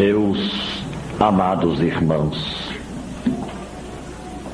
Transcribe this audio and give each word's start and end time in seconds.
Meus 0.00 0.38
amados 1.18 1.78
irmãos, 1.78 2.72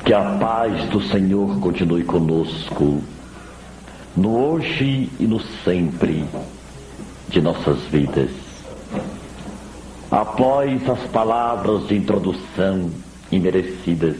que 0.03 0.13
a 0.13 0.37
paz 0.37 0.89
do 0.89 1.01
Senhor 1.01 1.61
continue 1.61 2.03
conosco, 2.03 3.01
no 4.17 4.37
hoje 4.37 5.09
e 5.17 5.25
no 5.25 5.39
sempre 5.63 6.25
de 7.29 7.39
nossas 7.39 7.79
vidas. 7.83 8.29
Após 10.11 10.89
as 10.89 10.99
palavras 11.11 11.87
de 11.87 11.95
introdução 11.95 12.91
imerecidas, 13.31 14.17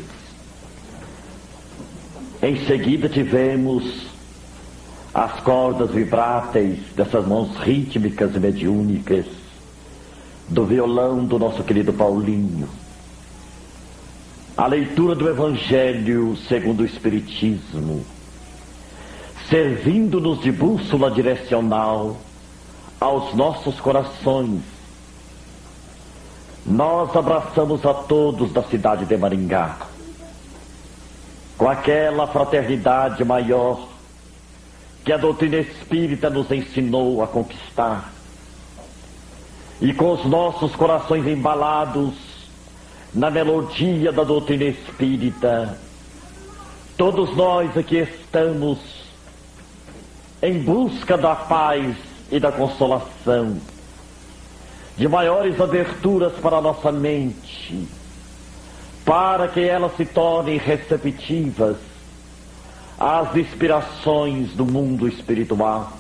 em 2.41 2.65
seguida 2.65 3.09
tivemos 3.09 4.07
as 5.13 5.41
cordas 5.41 5.91
vibráteis 5.91 6.79
dessas 6.95 7.27
mãos 7.27 7.53
rítmicas 7.57 8.33
e 8.33 8.39
mediúnicas 8.39 9.25
do 10.47 10.65
violão 10.65 11.25
do 11.25 11.37
nosso 11.37 11.63
querido 11.63 11.91
Paulinho. 11.91 12.69
A 14.55 14.65
leitura 14.65 15.13
do 15.13 15.29
Evangelho 15.29 16.35
segundo 16.47 16.81
o 16.81 16.85
Espiritismo, 16.85 18.03
servindo-nos 19.49 20.41
de 20.41 20.51
bússola 20.51 21.11
direcional 21.11 22.17
aos 22.99 23.33
nossos 23.35 23.79
corações. 23.79 24.61
Nós 26.65 27.15
abraçamos 27.15 27.85
a 27.85 27.93
todos 27.93 28.51
da 28.51 28.63
cidade 28.63 29.05
de 29.05 29.15
Maringá, 29.15 29.77
com 31.57 31.69
aquela 31.69 32.27
fraternidade 32.27 33.23
maior 33.23 33.87
que 35.05 35.13
a 35.13 35.17
doutrina 35.17 35.57
espírita 35.57 36.29
nos 36.29 36.51
ensinou 36.51 37.21
a 37.23 37.27
conquistar 37.27 38.16
e 39.79 39.93
com 39.93 40.13
os 40.13 40.25
nossos 40.25 40.75
corações 40.75 41.25
embalados 41.27 42.13
na 43.13 43.29
melodia 43.29 44.11
da 44.11 44.23
doutrina 44.23 44.65
espírita, 44.65 45.77
todos 46.97 47.35
nós 47.35 47.77
aqui 47.77 47.97
estamos 47.97 48.79
em 50.41 50.59
busca 50.59 51.17
da 51.17 51.35
paz 51.35 51.95
e 52.31 52.39
da 52.39 52.51
consolação, 52.51 53.57
de 54.97 55.07
maiores 55.07 55.59
aberturas 55.61 56.33
para 56.33 56.57
a 56.57 56.61
nossa 56.61 56.91
mente, 56.91 57.87
para 59.05 59.47
que 59.47 59.61
elas 59.61 59.95
se 59.95 60.05
tornem 60.05 60.57
receptivas 60.57 61.77
às 62.99 63.35
inspirações 63.35 64.53
do 64.53 64.65
mundo 64.65 65.07
espiritual 65.07 65.93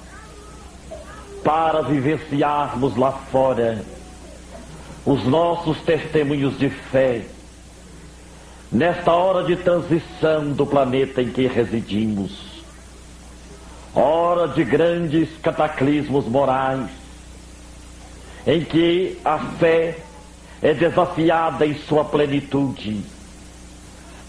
para 1.47 1.81
vivenciarmos 1.81 2.97
lá 2.97 3.13
fora 3.31 3.81
os 5.05 5.23
nossos 5.23 5.79
testemunhos 5.79 6.59
de 6.59 6.69
fé, 6.69 7.21
nesta 8.69 9.13
hora 9.13 9.45
de 9.45 9.55
transição 9.55 10.51
do 10.51 10.65
planeta 10.65 11.21
em 11.21 11.29
que 11.29 11.47
residimos, 11.47 12.61
hora 13.95 14.49
de 14.49 14.61
grandes 14.65 15.29
cataclismos 15.41 16.25
morais, 16.25 16.89
em 18.45 18.65
que 18.65 19.17
a 19.23 19.39
fé 19.39 19.99
é 20.61 20.73
desafiada 20.73 21.65
em 21.65 21.75
sua 21.75 22.03
plenitude. 22.03 23.05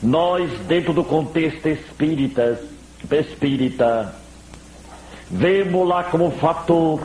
Nós, 0.01 0.49
dentro 0.69 0.93
do 0.93 1.03
contexto 1.03 1.67
espírita, 1.67 2.63
espírita, 3.11 4.15
vemos-la 5.31 6.05
como 6.05 6.31
fator 6.33 7.01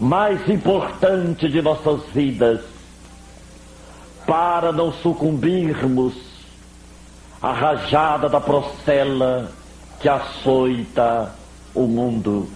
mais 0.00 0.48
importante 0.48 1.48
de 1.48 1.60
nossas 1.60 2.02
vidas 2.14 2.60
para 4.26 4.72
não 4.72 4.92
sucumbirmos 4.92 6.14
à 7.42 7.52
rajada 7.52 8.28
da 8.28 8.40
procela 8.40 9.52
que 10.00 10.08
açoita 10.08 11.34
o 11.74 11.82
mundo. 11.82 12.48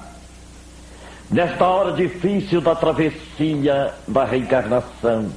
Nesta 1.31 1.67
hora 1.67 1.93
difícil 1.93 2.61
da 2.61 2.75
travessia 2.75 3.95
da 4.07 4.25
reencarnação, 4.25 5.31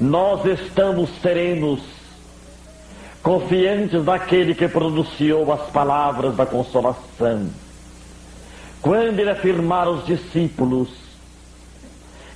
nós 0.00 0.44
estamos 0.44 1.08
serenos 1.22 1.93
confiantes 3.24 4.04
daquele 4.04 4.54
que 4.54 4.68
pronunciou 4.68 5.50
as 5.50 5.62
palavras 5.70 6.36
da 6.36 6.44
consolação. 6.44 7.48
Quando 8.82 9.18
ele 9.18 9.30
afirmar 9.30 9.86
aos 9.86 10.04
discípulos 10.04 10.90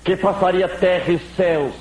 que 0.03 0.17
passaria 0.17 0.67
terra 0.67 1.13
e 1.13 1.19
céus, 1.37 1.75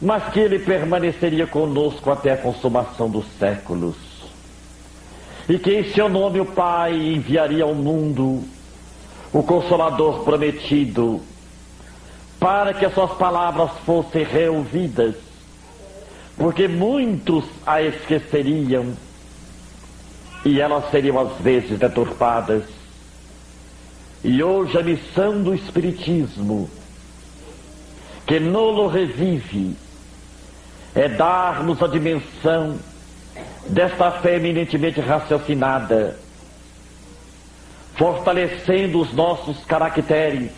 mas 0.00 0.32
que 0.32 0.40
ele 0.40 0.58
permaneceria 0.58 1.46
conosco 1.46 2.10
até 2.10 2.32
a 2.32 2.36
consumação 2.38 3.10
dos 3.10 3.26
séculos. 3.38 3.96
E 5.46 5.58
que 5.58 5.80
em 5.80 5.92
seu 5.92 6.08
nome 6.08 6.40
o 6.40 6.46
Pai 6.46 6.94
enviaria 6.94 7.64
ao 7.64 7.74
mundo 7.74 8.42
o 9.34 9.42
Consolador 9.42 10.24
prometido, 10.24 11.20
para 12.38 12.72
que 12.72 12.86
as 12.86 12.94
suas 12.94 13.12
palavras 13.18 13.70
fossem 13.84 14.24
reouvidas 14.24 15.29
porque 16.40 16.66
muitos 16.66 17.44
a 17.66 17.82
esqueceriam 17.82 18.94
e 20.42 20.58
elas 20.58 20.90
seriam 20.90 21.20
às 21.20 21.36
vezes 21.36 21.78
deturpadas. 21.78 22.64
E 24.24 24.42
hoje 24.42 24.78
a 24.78 24.82
missão 24.82 25.42
do 25.42 25.54
Espiritismo, 25.54 26.70
que 28.26 28.40
nolo 28.40 28.88
revive, 28.88 29.76
é 30.94 31.10
dar-nos 31.10 31.82
a 31.82 31.86
dimensão 31.86 32.78
desta 33.66 34.10
fé 34.10 34.36
eminentemente 34.36 34.98
raciocinada, 34.98 36.18
fortalecendo 37.96 38.98
os 38.98 39.12
nossos 39.12 39.62
caracteres 39.66 40.52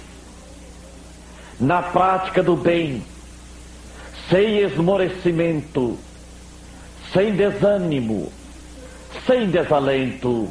na 1.59 1.83
prática 1.83 2.41
do 2.41 2.55
bem 2.55 3.03
sem 4.29 4.59
esmorecimento, 4.59 5.99
sem 7.13 7.35
desânimo, 7.35 8.33
sem 9.27 9.49
desalento, 9.49 10.49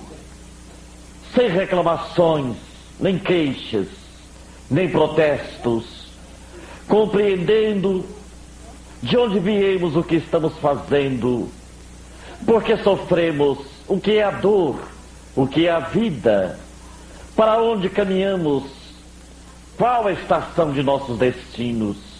sem 1.34 1.50
reclamações, 1.50 2.56
nem 3.00 3.18
queixas, 3.18 3.88
nem 4.70 4.90
protestos, 4.90 6.12
compreendendo 6.88 8.06
de 9.02 9.18
onde 9.18 9.40
viemos 9.40 9.96
o 9.96 10.04
que 10.04 10.16
estamos 10.16 10.58
fazendo, 10.60 11.50
porque 12.46 12.78
sofremos, 12.78 13.58
o 13.88 14.00
que 14.00 14.18
é 14.18 14.24
a 14.24 14.32
dor, 14.32 14.80
o 15.36 15.48
que 15.48 15.68
é 15.68 15.72
a 15.72 15.80
vida, 15.80 16.60
para 17.36 17.62
onde 17.62 17.90
caminhamos, 17.90 18.64
qual 19.78 20.08
a 20.08 20.12
estação 20.12 20.72
de 20.72 20.84
nossos 20.84 21.18
destinos. 21.18 22.11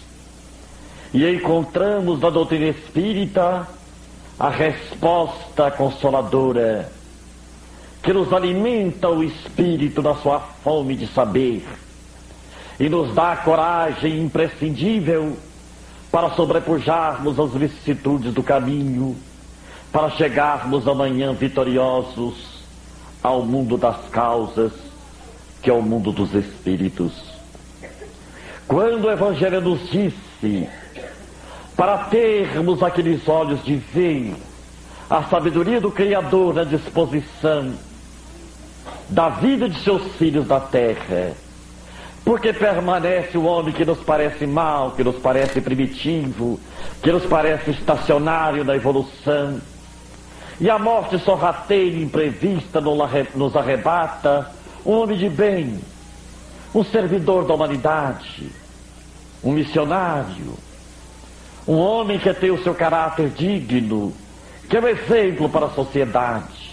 E 1.14 1.28
encontramos 1.30 2.20
na 2.20 2.30
doutrina 2.30 2.68
espírita 2.68 3.68
a 4.38 4.48
resposta 4.48 5.70
consoladora 5.70 6.90
que 8.02 8.12
nos 8.12 8.32
alimenta 8.32 9.08
o 9.08 9.22
espírito 9.22 10.02
na 10.02 10.14
sua 10.16 10.40
fome 10.40 10.96
de 10.96 11.06
saber 11.06 11.64
e 12.80 12.88
nos 12.88 13.14
dá 13.14 13.32
a 13.32 13.36
coragem 13.36 14.20
imprescindível 14.20 15.36
para 16.10 16.30
sobrepujarmos 16.30 17.38
as 17.38 17.52
vicissitudes 17.52 18.34
do 18.34 18.42
caminho, 18.42 19.16
para 19.92 20.10
chegarmos 20.10 20.88
amanhã 20.88 21.32
vitoriosos 21.32 22.64
ao 23.22 23.42
mundo 23.42 23.76
das 23.76 24.08
causas, 24.08 24.72
que 25.62 25.70
é 25.70 25.72
o 25.72 25.80
mundo 25.80 26.10
dos 26.10 26.34
espíritos. 26.34 27.12
Quando 28.66 29.04
o 29.04 29.10
Evangelho 29.10 29.60
nos 29.60 29.88
disse 29.88 30.68
para 31.82 31.98
termos 32.04 32.80
aqueles 32.80 33.28
olhos 33.28 33.64
de 33.64 33.74
ver 33.74 34.36
a 35.10 35.24
sabedoria 35.24 35.80
do 35.80 35.90
Criador 35.90 36.54
na 36.54 36.62
disposição 36.62 37.74
da 39.08 39.28
vida 39.30 39.68
de 39.68 39.76
seus 39.80 40.14
filhos 40.14 40.46
da 40.46 40.60
terra. 40.60 41.32
Porque 42.24 42.52
permanece 42.52 43.36
o 43.36 43.42
homem 43.42 43.74
que 43.74 43.84
nos 43.84 43.98
parece 43.98 44.46
mal, 44.46 44.92
que 44.92 45.02
nos 45.02 45.16
parece 45.16 45.60
primitivo, 45.60 46.60
que 47.02 47.10
nos 47.10 47.26
parece 47.26 47.72
estacionário 47.72 48.62
na 48.62 48.76
evolução. 48.76 49.60
E 50.60 50.70
a 50.70 50.78
morte 50.78 51.18
sorrateira 51.18 51.96
imprevista 51.96 52.80
nos 52.80 53.56
arrebata 53.56 54.52
um 54.86 54.92
homem 54.92 55.18
de 55.18 55.28
bem, 55.28 55.80
um 56.72 56.84
servidor 56.84 57.44
da 57.44 57.54
humanidade, 57.54 58.52
um 59.42 59.50
missionário, 59.50 60.56
um 61.66 61.76
homem 61.76 62.18
que 62.18 62.32
tem 62.34 62.50
o 62.50 62.62
seu 62.62 62.74
caráter 62.74 63.28
digno, 63.30 64.12
que 64.68 64.76
é 64.76 64.80
um 64.80 64.88
exemplo 64.88 65.48
para 65.48 65.66
a 65.66 65.70
sociedade. 65.70 66.70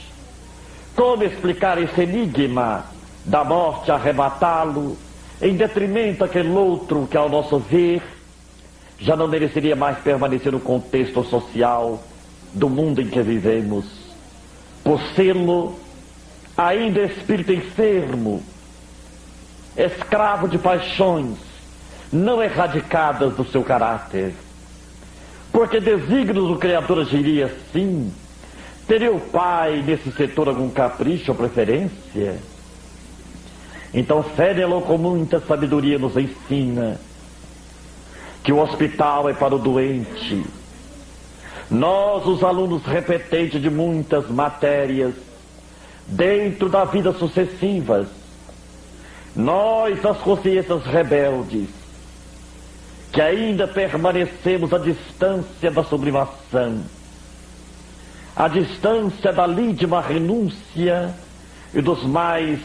Como 0.96 1.24
explicar 1.24 1.82
esse 1.82 2.02
enigma 2.02 2.86
da 3.24 3.44
morte 3.44 3.92
arrebatá-lo 3.92 4.98
em 5.42 5.56
detrimento 5.56 6.20
daquele 6.20 6.50
outro 6.50 7.08
que, 7.10 7.16
ao 7.16 7.30
nosso 7.30 7.60
ver, 7.60 8.02
já 8.98 9.16
não 9.16 9.28
mereceria 9.28 9.76
mais 9.76 9.98
permanecer 10.00 10.52
no 10.52 10.60
contexto 10.60 11.24
social 11.24 12.04
do 12.54 12.70
mundo 12.70 13.02
em 13.02 13.08
que 13.08 13.22
vivemos, 13.22 13.86
por 14.84 15.00
sê-lo 15.16 15.80
ainda 16.58 17.02
espírito 17.02 17.54
enfermo, 17.54 18.44
escravo 19.78 20.48
de 20.48 20.58
paixões 20.58 21.38
não 22.12 22.42
erradicadas 22.42 23.36
do 23.36 23.46
seu 23.46 23.64
caráter. 23.64 24.34
Porque 25.52 25.80
desígnios 25.80 26.48
do 26.48 26.58
Criador 26.58 27.00
agiria 27.00 27.48
assim? 27.48 28.14
Teria 28.88 29.12
o 29.12 29.20
pai 29.20 29.84
nesse 29.86 30.12
setor 30.12 30.48
algum 30.48 30.70
capricho 30.70 31.32
ou 31.32 31.38
preferência? 31.38 32.38
Então 33.94 34.22
Fénelon 34.22 34.82
com 34.82 34.98
muita 34.98 35.40
sabedoria 35.40 35.98
nos 35.98 36.16
ensina 36.16 37.00
que 38.44 38.52
o 38.52 38.60
hospital 38.60 39.30
é 39.30 39.34
para 39.34 39.56
o 39.56 39.60
doente. 39.60 40.44
Nós, 41.70 42.26
os 42.26 42.44
alunos 42.44 42.84
repetentes 42.84 43.62
de 43.62 43.70
muitas 43.70 44.28
matérias, 44.28 45.14
dentro 46.08 46.68
da 46.68 46.84
vida 46.84 47.14
sucessivas, 47.14 48.08
nós, 49.36 50.04
as 50.04 50.18
consciências 50.18 50.84
rebeldes, 50.86 51.70
que 53.12 53.22
ainda 53.22 53.68
permanecemos 53.68 54.72
à 54.74 54.78
distância 54.78 55.72
da 55.72 55.84
sublimação, 55.84 56.84
à 58.36 58.48
distância 58.48 59.34
da 59.34 59.48
lídima 59.48 60.02
renúncia 60.02 61.14
e 61.74 61.82
dos 61.82 62.04
mais 62.04 62.60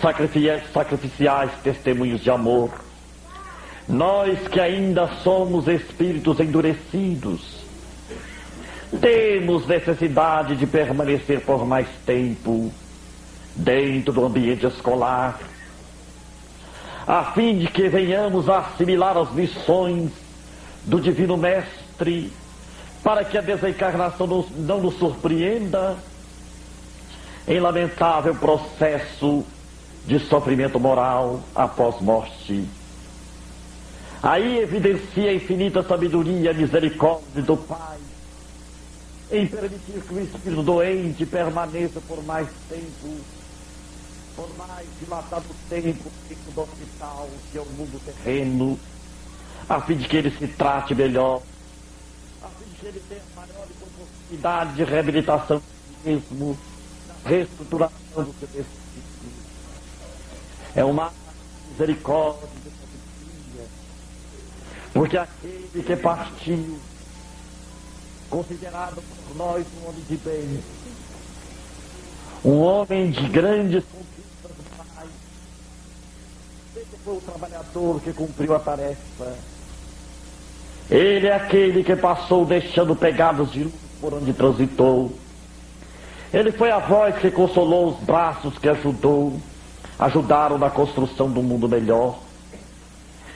sacrificiais 0.00 1.52
testemunhos 1.62 2.20
de 2.20 2.30
amor. 2.30 2.70
Nós 3.86 4.48
que 4.48 4.58
ainda 4.58 5.06
somos 5.22 5.68
espíritos 5.68 6.40
endurecidos, 6.40 7.64
temos 9.00 9.66
necessidade 9.66 10.56
de 10.56 10.66
permanecer 10.66 11.40
por 11.40 11.66
mais 11.66 11.86
tempo 12.06 12.72
dentro 13.54 14.12
do 14.12 14.24
ambiente 14.24 14.66
escolar, 14.66 15.38
a 17.06 17.32
fim 17.32 17.58
de 17.58 17.68
que 17.68 17.88
venhamos 17.88 18.48
a 18.48 18.58
assimilar 18.58 19.16
as 19.16 19.32
lições 19.34 20.10
do 20.84 21.00
Divino 21.00 21.36
Mestre, 21.36 22.32
para 23.02 23.24
que 23.24 23.36
a 23.36 23.40
desencarnação 23.40 24.46
não 24.56 24.80
nos 24.80 24.98
surpreenda 24.98 25.96
em 27.46 27.60
lamentável 27.60 28.34
processo 28.34 29.44
de 30.06 30.18
sofrimento 30.18 30.80
moral 30.80 31.40
após 31.54 32.00
morte. 32.00 32.64
Aí 34.22 34.58
evidencia 34.58 35.30
a 35.30 35.34
infinita 35.34 35.82
sabedoria 35.82 36.52
e 36.52 36.54
misericórdia 36.54 37.42
do 37.42 37.56
Pai 37.56 37.98
em 39.30 39.46
permitir 39.46 40.00
que 40.06 40.14
o 40.14 40.20
espírito 40.20 40.62
doente 40.62 41.26
permaneça 41.26 42.00
por 42.06 42.22
mais 42.24 42.48
tempo, 42.68 43.16
por 44.36 44.48
mais 44.56 44.86
dilatado 44.98 45.44
tempo 45.68 46.10
dentro 46.28 46.52
do 46.52 46.60
hospital, 46.62 47.28
que 47.50 47.58
é 47.58 47.60
o 47.60 47.66
mundo 47.66 48.00
terreno, 48.04 48.78
a 49.68 49.80
fim 49.80 49.96
de 49.96 50.08
que 50.08 50.16
ele 50.16 50.30
se 50.30 50.48
trate 50.48 50.94
melhor, 50.94 51.42
a 52.42 52.48
fim 52.48 52.70
de 52.70 52.76
que 52.76 52.86
ele 52.86 53.02
tenha 53.08 53.22
maior 53.36 53.66
oportunidade 53.70 54.74
de 54.74 54.84
reabilitação 54.84 55.62
mesmo, 56.04 56.58
reestruturação 57.24 58.24
do 58.24 58.34
seu 58.38 58.48
espírito. 58.48 58.74
É 60.74 60.84
uma 60.84 61.12
misericórdia 61.70 62.48
dia, 63.54 63.66
porque 64.92 65.16
aquele 65.16 65.82
que 65.84 65.96
partiu 65.96 66.78
considerado 68.28 68.96
por 68.96 69.36
nós 69.36 69.64
um 69.80 69.88
homem 69.88 70.02
de 70.08 70.16
bem, 70.16 70.62
um 72.44 72.60
homem 72.60 73.10
de 73.10 73.28
grandes 73.28 73.84
conquistas 73.84 74.50
do 74.56 74.76
Pai. 74.76 75.06
Ele 76.76 76.93
foi 77.04 77.18
o 77.18 77.20
trabalhador 77.20 78.00
que 78.00 78.14
cumpriu 78.14 78.54
a 78.54 78.58
tarefa. 78.58 79.34
Ele 80.90 81.26
é 81.26 81.34
aquele 81.34 81.84
que 81.84 81.94
passou 81.94 82.46
deixando 82.46 82.96
pegadas 82.96 83.52
de 83.52 83.64
luz 83.64 83.74
por 84.00 84.14
onde 84.14 84.32
transitou. 84.32 85.12
Ele 86.32 86.50
foi 86.50 86.70
a 86.70 86.78
voz 86.78 87.14
que 87.18 87.30
consolou 87.30 87.90
os 87.90 88.00
braços 88.00 88.56
que 88.56 88.70
ajudou, 88.70 89.38
ajudaram 89.98 90.56
na 90.56 90.70
construção 90.70 91.30
do 91.30 91.42
mundo 91.42 91.68
melhor. 91.68 92.18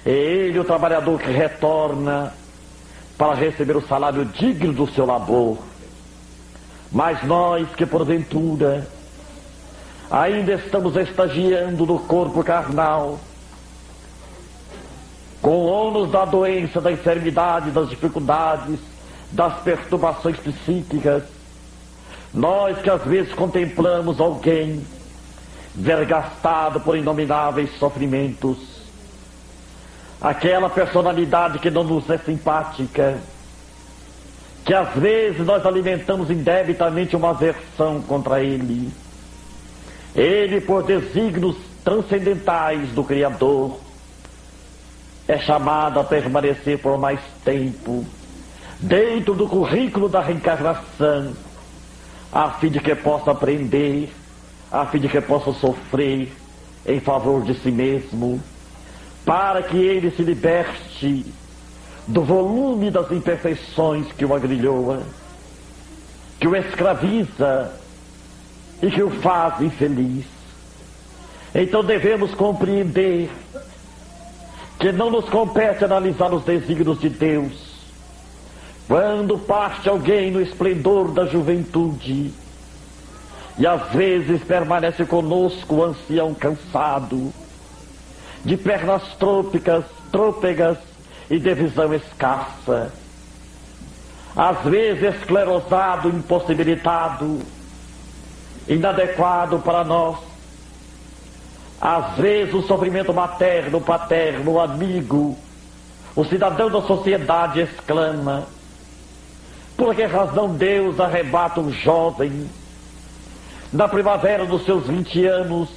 É 0.05 0.13
ele 0.13 0.59
o 0.59 0.65
trabalhador 0.65 1.21
que 1.21 1.31
retorna 1.31 2.33
para 3.19 3.35
receber 3.35 3.77
o 3.77 3.87
salário 3.87 4.25
digno 4.25 4.73
do 4.73 4.91
seu 4.91 5.05
labor. 5.05 5.59
Mas 6.91 7.23
nós 7.23 7.69
que 7.75 7.85
porventura 7.85 8.89
ainda 10.11 10.55
estamos 10.55 10.97
estagiando 10.97 11.85
no 11.85 11.99
corpo 11.99 12.43
carnal, 12.43 13.19
com 15.41 15.51
o 15.51 15.67
ônus 15.67 16.11
da 16.11 16.25
doença, 16.25 16.81
da 16.81 16.91
enfermidade, 16.91 17.71
das 17.71 17.89
dificuldades, 17.89 18.79
das 19.31 19.55
perturbações 19.61 20.37
psíquicas, 20.39 21.23
nós 22.33 22.79
que 22.79 22.91
às 22.91 23.03
vezes 23.05 23.33
contemplamos 23.35 24.21
alguém 24.21 24.85
vergastado 25.75 26.81
por 26.81 26.97
inomináveis 26.97 27.71
sofrimentos, 27.79 28.59
aquela 30.21 30.69
personalidade 30.69 31.59
que 31.59 31.71
não 31.71 31.85
nos 31.85 32.09
é 32.11 32.19
simpática, 32.19 33.19
que 34.65 34.75
às 34.75 34.93
vezes 34.95 35.47
nós 35.47 35.65
alimentamos 35.65 36.31
indebitamente 36.31 37.17
uma 37.17 37.31
aversão 37.31 38.03
contra 38.03 38.43
ele. 38.43 38.91
Ele, 40.15 40.61
por 40.61 40.83
desígnios 40.83 41.57
transcendentais 41.85 42.91
do 42.91 43.05
Criador, 43.05 43.79
é 45.29 45.39
chamado 45.39 46.01
a 46.01 46.05
permanecer 46.05 46.79
por 46.79 46.99
mais 46.99 47.21
tempo 47.45 48.05
dentro 48.81 49.35
do 49.35 49.47
currículo 49.47 50.09
da 50.09 50.23
reencarnação, 50.23 51.35
a 52.33 52.51
fim 52.53 52.71
de 52.71 52.81
que 52.81 52.95
possa 52.95 53.33
aprender, 53.33 54.11
a 54.73 54.87
fim 54.87 54.99
de 54.99 55.09
que 55.09 55.21
possa 55.21 55.53
sofrer 55.53 56.33
em 56.87 57.01
favor 57.01 57.43
de 57.43 57.55
si 57.61 57.71
mesmo 57.71 58.43
para 59.25 59.63
que 59.63 59.77
ele 59.77 60.11
se 60.11 60.23
liberte 60.23 61.27
do 62.07 62.23
volume 62.23 62.91
das 62.91 63.11
imperfeições 63.13 64.11
que 64.13 64.25
o 64.25 64.35
agrilhoa, 64.35 65.03
que 66.41 66.49
o 66.49 66.57
escraviza 66.57 67.75
e 68.81 68.91
que 68.91 69.03
o 69.03 69.11
faz 69.11 69.61
infeliz. 69.61 70.25
Então 71.55 71.85
devemos 71.85 72.35
compreender 72.35 73.31
que 74.79 74.93
não 74.93 75.11
nos 75.11 75.29
compete 75.29 75.85
analisar 75.85 76.33
os 76.33 76.45
desígnios 76.45 77.01
de 77.01 77.09
Deus. 77.09 77.53
Quando 78.87 79.39
parte 79.39 79.89
alguém 79.89 80.31
no 80.31 80.41
esplendor 80.41 81.13
da 81.13 81.27
juventude, 81.27 82.33
e 83.59 83.67
às 83.67 83.91
vezes 83.91 84.43
permanece 84.45 85.05
conosco 85.05 85.75
o 85.75 85.85
ancião 85.85 86.33
cansado, 86.33 87.33
de 88.45 88.57
pernas 88.57 89.03
trôpicas, 89.19 89.85
trôpegas 90.13 90.79
e 91.29 91.39
de 91.39 91.55
visão 91.55 91.93
escassa. 91.93 92.93
Às 94.37 94.63
vezes 94.63 95.17
esclerosado, 95.17 96.09
impossibilitado, 96.09 97.41
inadequado 98.69 99.59
para 99.59 99.83
nós. 99.83 100.28
Às 101.81 102.17
vezes 102.17 102.55
o 102.55 102.63
sofrimento 102.63 103.15
materno, 103.15 103.81
paterno, 103.81 104.59
amigo, 104.59 105.37
o 106.17 106.25
cidadão 106.25 106.69
da 106.69 106.83
sociedade 106.83 107.61
exclama: 107.61 108.47
por 109.77 109.95
que 109.95 110.05
razão 110.05 110.49
Deus 110.55 110.99
arrebata 110.99 111.61
um 111.61 111.73
jovem 111.73 112.49
na 113.73 113.87
primavera 113.87 114.45
dos 114.45 114.65
seus 114.65 114.87
20 114.89 115.25
anos 115.27 115.69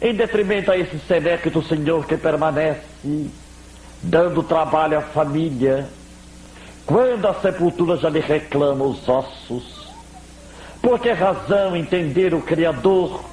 em 0.00 0.14
detrimento 0.14 0.70
a 0.70 0.78
esse 0.78 0.98
senéquito 1.00 1.62
Senhor 1.62 2.06
que 2.06 2.16
permanece, 2.16 3.30
dando 4.02 4.42
trabalho 4.42 4.98
à 4.98 5.02
família, 5.02 5.86
quando 6.86 7.26
a 7.26 7.34
sepultura 7.34 7.96
já 7.98 8.08
lhe 8.08 8.20
reclama 8.20 8.84
os 8.84 9.06
ossos. 9.08 9.84
Por 10.80 10.98
que 10.98 11.10
razão 11.12 11.74
entender 11.74 12.34
o 12.34 12.42
Criador 12.42 13.24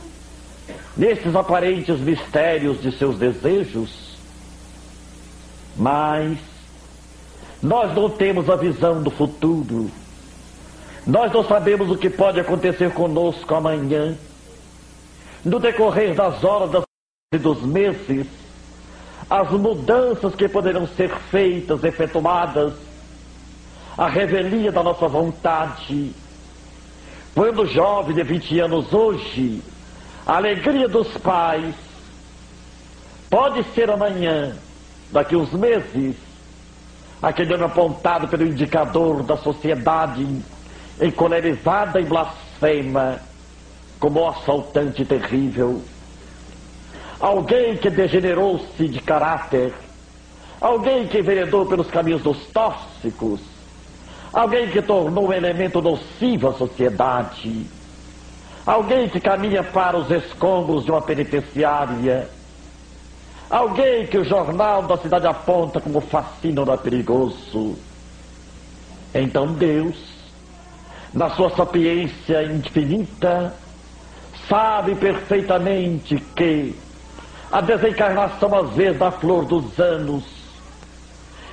nesses 1.02 1.36
aparentes 1.36 2.00
mistérios 2.00 2.80
de 2.80 2.92
seus 2.92 3.18
desejos? 3.18 4.16
Mas 5.76 6.38
nós 7.60 7.96
não 7.96 8.08
temos 8.08 8.48
a 8.52 8.56
visão 8.56 9.02
do 9.02 9.10
futuro. 9.10 9.90
Nós 11.08 11.34
não 11.34 11.44
sabemos 11.44 11.90
o 11.90 11.98
que 11.98 12.08
pode 12.08 12.40
acontecer 12.40 12.92
conosco 12.94 13.56
amanhã 13.56 14.16
no 15.44 15.60
decorrer 15.60 16.14
das 16.14 16.44
horas 16.44 16.84
e 17.34 17.38
dos 17.40 17.64
meses, 17.64 18.28
as 19.28 19.50
mudanças 19.50 20.36
que 20.36 20.48
poderão 20.48 20.86
ser 20.86 21.10
feitas, 21.32 21.84
efetuadas, 21.84 22.74
a 23.98 24.08
revelia 24.08 24.72
da 24.72 24.84
nossa 24.84 25.08
vontade. 25.08 26.14
Quando 27.34 27.66
jovem 27.66 28.14
de 28.14 28.22
20 28.22 28.60
anos 28.60 28.94
hoje, 28.94 29.64
a 30.26 30.36
alegria 30.36 30.88
dos 30.88 31.08
pais 31.18 31.74
pode 33.30 33.64
ser 33.74 33.90
amanhã, 33.90 34.56
daqui 35.12 35.36
uns 35.36 35.52
meses, 35.54 36.16
aquele 37.22 37.54
ano 37.54 37.66
apontado 37.66 38.28
pelo 38.28 38.46
indicador 38.46 39.24
da 39.24 39.38
sociedade 39.38 40.26
encolerizada 41.00 42.00
e 42.00 42.06
blasfema, 42.06 43.20
como 44.00 44.28
assaltante 44.28 45.06
terrível. 45.06 45.82
Alguém 47.20 47.78
que 47.78 47.90
degenerou-se 47.90 48.88
de 48.88 49.00
caráter, 49.00 49.74
alguém 50.60 51.08
que 51.08 51.20
enveredou 51.20 51.66
pelos 51.66 51.88
caminhos 51.88 52.22
dos 52.22 52.46
tóxicos, 52.48 53.40
alguém 54.34 54.70
que 54.70 54.82
tornou 54.82 55.30
um 55.30 55.34
elemento 55.34 55.82
nocivo 55.82 56.50
à 56.50 56.54
sociedade, 56.54 57.68
alguém 58.66 59.10
que 59.10 59.20
caminha 59.20 59.64
para 59.64 59.98
os 59.98 60.10
escombros 60.12 60.86
de 60.86 60.92
uma 60.92 61.02
penitenciária, 61.02 62.30
alguém 63.50 64.06
que 64.08 64.18
o 64.18 64.24
jornal 64.24 64.84
da 64.84 64.98
cidade 64.98 65.28
aponta 65.28 65.80
como 65.80 66.02
fascínio 66.02 66.66
perigoso. 66.78 67.76
Então 69.14 69.48
Deus, 69.54 69.96
na 71.14 71.30
sua 71.32 71.50
sapiência 71.56 72.44
infinita, 72.44 73.54
sabe 74.48 74.96
perfeitamente 74.96 76.16
que 76.36 76.76
a 77.52 77.60
desencarnação, 77.60 78.56
às 78.56 78.70
vezes, 78.72 78.98
da 78.98 79.12
flor 79.12 79.44
dos 79.44 79.78
anos 79.78 80.24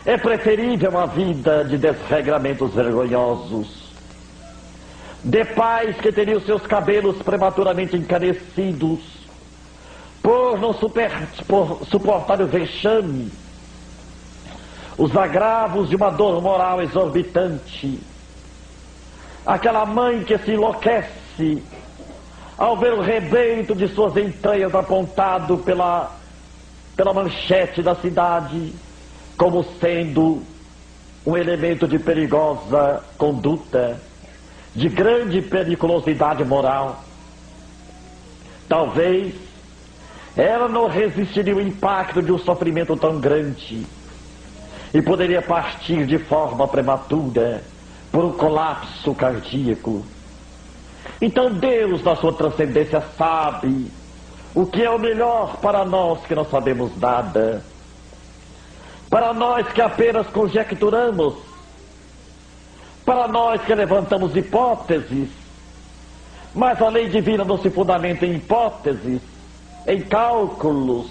é 0.06 0.16
preferível 0.16 0.90
a 0.90 0.94
uma 0.94 1.06
vida 1.06 1.64
de 1.64 1.76
desregramentos 1.76 2.72
vergonhosos. 2.72 3.87
De 5.24 5.44
pais 5.44 5.96
que 5.96 6.12
teriam 6.12 6.40
seus 6.40 6.66
cabelos 6.66 7.20
prematuramente 7.22 7.96
encarecidos 7.96 9.00
por 10.22 10.58
não 10.60 10.72
super, 10.74 11.10
por 11.46 11.86
suportar 11.86 12.40
o 12.40 12.46
vexame, 12.46 13.30
os 14.96 15.16
agravos 15.16 15.88
de 15.88 15.96
uma 15.96 16.10
dor 16.10 16.42
moral 16.42 16.82
exorbitante. 16.82 18.00
Aquela 19.46 19.86
mãe 19.86 20.24
que 20.24 20.36
se 20.38 20.52
enlouquece 20.52 21.62
ao 22.58 22.76
ver 22.76 22.92
o 22.92 23.00
rebento 23.00 23.74
de 23.74 23.88
suas 23.88 24.16
entranhas 24.16 24.74
apontado 24.74 25.58
pela, 25.58 26.14
pela 26.96 27.14
manchete 27.14 27.80
da 27.82 27.94
cidade 27.94 28.74
como 29.36 29.64
sendo 29.80 30.42
um 31.24 31.36
elemento 31.36 31.86
de 31.86 31.98
perigosa 31.98 33.04
conduta, 33.16 34.00
de 34.78 34.88
grande 34.88 35.42
periculosidade 35.42 36.44
moral. 36.44 37.02
Talvez 38.68 39.34
ela 40.36 40.68
não 40.68 40.86
resistiria 40.86 41.52
ao 41.52 41.60
impacto 41.60 42.22
de 42.22 42.30
um 42.30 42.38
sofrimento 42.38 42.96
tão 42.96 43.18
grande 43.18 43.84
e 44.94 45.02
poderia 45.02 45.42
partir 45.42 46.06
de 46.06 46.16
forma 46.16 46.68
prematura 46.68 47.64
por 48.12 48.24
um 48.24 48.32
colapso 48.32 49.12
cardíaco. 49.16 50.06
Então 51.20 51.50
Deus, 51.52 52.00
na 52.04 52.14
sua 52.14 52.32
transcendência, 52.32 53.02
sabe 53.18 53.90
o 54.54 54.64
que 54.64 54.84
é 54.84 54.90
o 54.90 54.98
melhor 54.98 55.56
para 55.56 55.84
nós 55.84 56.24
que 56.24 56.36
não 56.36 56.44
sabemos 56.44 56.96
nada. 57.00 57.64
Para 59.10 59.32
nós 59.32 59.66
que 59.72 59.82
apenas 59.82 60.28
conjecturamos, 60.28 61.47
para 63.08 63.26
nós 63.26 63.62
que 63.62 63.74
levantamos 63.74 64.36
hipóteses, 64.36 65.30
mas 66.54 66.78
a 66.82 66.90
lei 66.90 67.08
divina 67.08 67.42
não 67.42 67.56
se 67.56 67.70
fundamenta 67.70 68.26
em 68.26 68.34
hipóteses, 68.34 69.22
em 69.86 70.02
cálculos. 70.02 71.10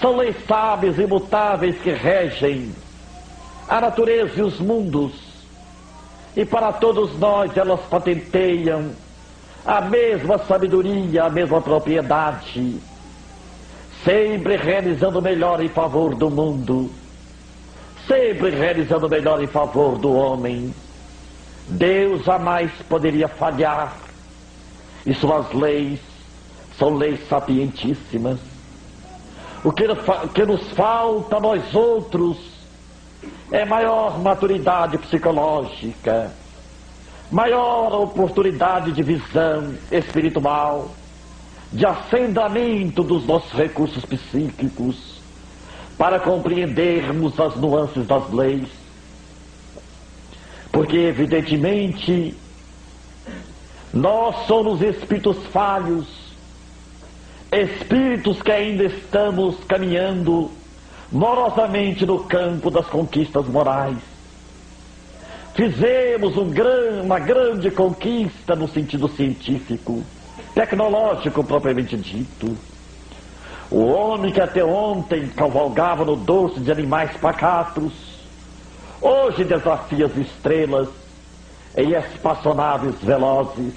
São 0.00 0.16
leis 0.16 0.34
sábias 0.44 0.98
e 0.98 1.02
imutáveis 1.02 1.80
que 1.80 1.92
regem 1.92 2.74
a 3.68 3.80
natureza 3.80 4.40
e 4.40 4.42
os 4.42 4.58
mundos. 4.58 5.12
E 6.34 6.44
para 6.44 6.72
todos 6.72 7.16
nós 7.16 7.56
elas 7.56 7.82
patenteiam 7.82 8.90
a 9.64 9.82
mesma 9.82 10.36
sabedoria, 10.38 11.22
a 11.22 11.30
mesma 11.30 11.60
propriedade 11.60 12.80
sempre 14.04 14.56
realizando 14.56 15.20
o 15.20 15.22
melhor 15.22 15.62
em 15.62 15.68
favor 15.68 16.16
do 16.16 16.28
mundo, 16.28 16.90
sempre 18.06 18.50
realizando 18.50 19.06
o 19.06 19.10
melhor 19.10 19.42
em 19.42 19.46
favor 19.46 19.98
do 19.98 20.12
homem. 20.12 20.74
Deus 21.68 22.24
jamais 22.24 22.70
poderia 22.88 23.28
falhar, 23.28 23.96
e 25.06 25.14
suas 25.14 25.52
leis 25.52 26.00
são 26.78 26.94
leis 26.94 27.20
sapientíssimas. 27.28 28.38
O 29.64 29.72
que, 29.72 29.84
que 30.34 30.44
nos 30.44 30.70
falta 30.72 31.36
a 31.36 31.40
nós 31.40 31.74
outros 31.74 32.36
é 33.52 33.64
maior 33.64 34.18
maturidade 34.18 34.98
psicológica, 34.98 36.32
maior 37.30 37.94
oportunidade 38.02 38.90
de 38.92 39.02
visão 39.02 39.74
espiritual 39.90 40.90
de 41.72 41.86
acendamento 41.86 43.02
dos 43.02 43.24
nossos 43.26 43.52
recursos 43.52 44.04
psíquicos 44.04 45.11
para 45.96 46.20
compreendermos 46.20 47.38
as 47.38 47.56
nuances 47.56 48.06
das 48.06 48.30
leis. 48.32 48.68
Porque, 50.70 50.96
evidentemente, 50.96 52.34
nós 53.92 54.46
somos 54.46 54.80
espíritos 54.80 55.36
falhos, 55.52 56.06
espíritos 57.52 58.40
que 58.40 58.50
ainda 58.50 58.84
estamos 58.84 59.56
caminhando 59.64 60.50
morosamente 61.10 62.06
no 62.06 62.20
campo 62.20 62.70
das 62.70 62.86
conquistas 62.86 63.46
morais. 63.46 63.98
Fizemos 65.54 66.38
um 66.38 66.48
gran, 66.48 67.02
uma 67.02 67.18
grande 67.18 67.70
conquista 67.70 68.56
no 68.56 68.66
sentido 68.66 69.06
científico 69.08 70.02
tecnológico 70.54 71.44
propriamente 71.44 71.96
dito. 71.96 72.56
O 73.72 73.86
homem 73.86 74.30
que 74.30 74.40
até 74.40 74.62
ontem 74.62 75.28
cavalgava 75.28 76.04
no 76.04 76.14
dorso 76.14 76.60
de 76.60 76.70
animais 76.70 77.16
pacatos, 77.16 77.90
hoje 79.00 79.44
desafia 79.44 80.04
as 80.04 80.14
estrelas 80.14 80.90
em 81.74 81.94
espaçonaves 81.94 82.96
velozes. 83.02 83.72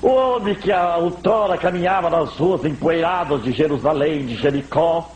O 0.00 0.08
homem 0.08 0.54
que 0.54 0.72
outrora 0.72 1.58
caminhava 1.58 2.08
nas 2.08 2.30
ruas 2.38 2.64
empoeiradas 2.64 3.42
de 3.42 3.52
Jerusalém, 3.52 4.24
de 4.24 4.36
Jericó, 4.36 5.10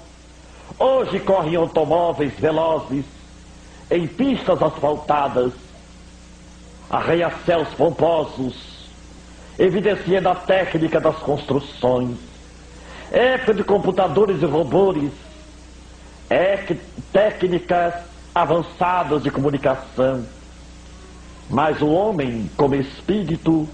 hoje 0.78 1.18
corre 1.18 1.52
em 1.52 1.56
automóveis 1.56 2.34
velozes, 2.38 3.06
em 3.90 4.06
pistas 4.06 4.62
asfaltadas, 4.62 5.54
arranha-céus 6.90 7.68
pomposos, 7.68 8.90
evidenciando 9.58 10.28
a 10.28 10.34
técnica 10.34 11.00
das 11.00 11.16
construções, 11.16 12.27
época 13.10 13.54
de 13.54 13.64
computadores 13.64 14.42
e 14.42 14.44
robôs, 14.44 15.10
é 16.30 16.76
técnicas 17.12 17.94
avançadas 18.34 19.22
de 19.22 19.30
comunicação. 19.30 20.24
Mas 21.48 21.80
o 21.80 21.88
homem, 21.88 22.50
como 22.56 22.74
espírito, 22.74 23.66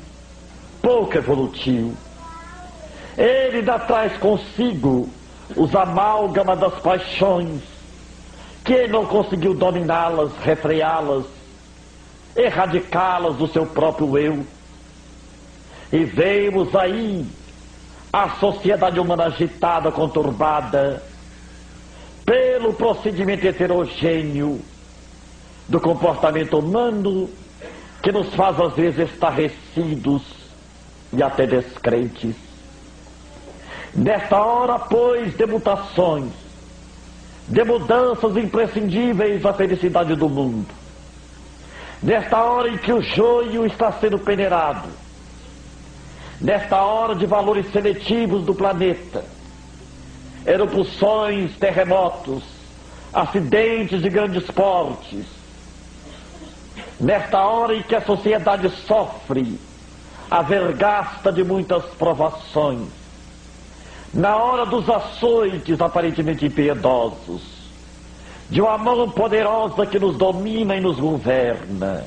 pouco 0.81 1.17
evolutivo, 1.17 1.95
ele 3.17 3.59
ainda 3.59 3.79
traz 3.79 4.17
consigo 4.19 5.09
os 5.57 5.75
amálgamas 5.75 6.59
das 6.59 6.75
paixões, 6.81 7.63
que 8.65 8.87
não 8.87 9.05
conseguiu 9.05 9.55
dominá-las, 9.55 10.33
refreá-las, 10.43 11.27
erradicá-las 12.37 13.37
do 13.37 13.47
seu 13.49 13.67
próprio 13.67 14.17
eu. 14.17 14.47
E 15.93 16.05
vemos 16.05 16.75
aí 16.75 17.27
a 18.15 18.29
sociedade 18.39 19.01
humana 19.01 19.25
agitada, 19.25 19.91
conturbada, 19.91 21.03
pelo 22.25 22.73
procedimento 22.73 23.45
heterogêneo 23.45 24.61
do 25.69 25.81
comportamento 25.81 26.57
humano, 26.61 27.29
que 28.01 28.13
nos 28.13 28.33
faz 28.37 28.61
às 28.61 28.73
vezes 28.75 29.11
estarrecidos 29.11 30.23
e 31.13 31.25
até 31.25 31.45
descrentes. 31.45 32.37
Nesta 33.93 34.41
hora, 34.41 34.79
pois, 34.79 35.37
de 35.37 35.47
mutações, 35.47 36.31
de 37.49 37.65
mudanças 37.65 38.37
imprescindíveis 38.37 39.45
à 39.45 39.53
felicidade 39.53 40.15
do 40.15 40.29
mundo, 40.29 40.69
nesta 42.01 42.45
hora 42.45 42.69
em 42.69 42.79
que 42.79 42.93
o 42.93 43.03
joio 43.03 43.67
está 43.67 43.91
sendo 43.91 44.21
peneirado, 44.21 44.89
nesta 46.41 46.83
hora 46.83 47.15
de 47.15 47.27
valores 47.27 47.71
seletivos 47.73 48.45
do 48.45 48.55
planeta, 48.55 49.25
erupções, 50.47 51.57
terremotos, 51.57 52.43
acidentes 53.13 54.03
de 54.03 54.11
grandes 54.11 54.45
portes. 54.51 55.27
Nesta 57.01 57.45
hora 57.45 57.75
em 57.75 57.83
que 57.83 57.95
a 57.95 58.01
sociedade 58.01 58.69
sofre 58.87 59.59
a 60.31 60.43
vergasta 60.43 61.33
de 61.33 61.45
muitas 61.45 61.85
provações, 61.95 62.89
na 64.13 64.37
hora 64.37 64.65
dos 64.65 64.89
açoites 64.89 65.81
aparentemente 65.81 66.47
impiedosos, 66.47 67.43
de 68.49 68.61
uma 68.61 68.79
mão 68.79 69.11
poderosa 69.11 69.87
que 69.87 69.99
nos 69.99 70.17
domina 70.17 70.77
e 70.77 70.81
nos 70.81 70.99
governa, 70.99 72.05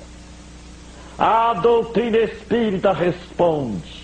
a 1.17 1.53
doutrina 1.53 2.17
espírita 2.19 2.93
responde, 2.93 3.96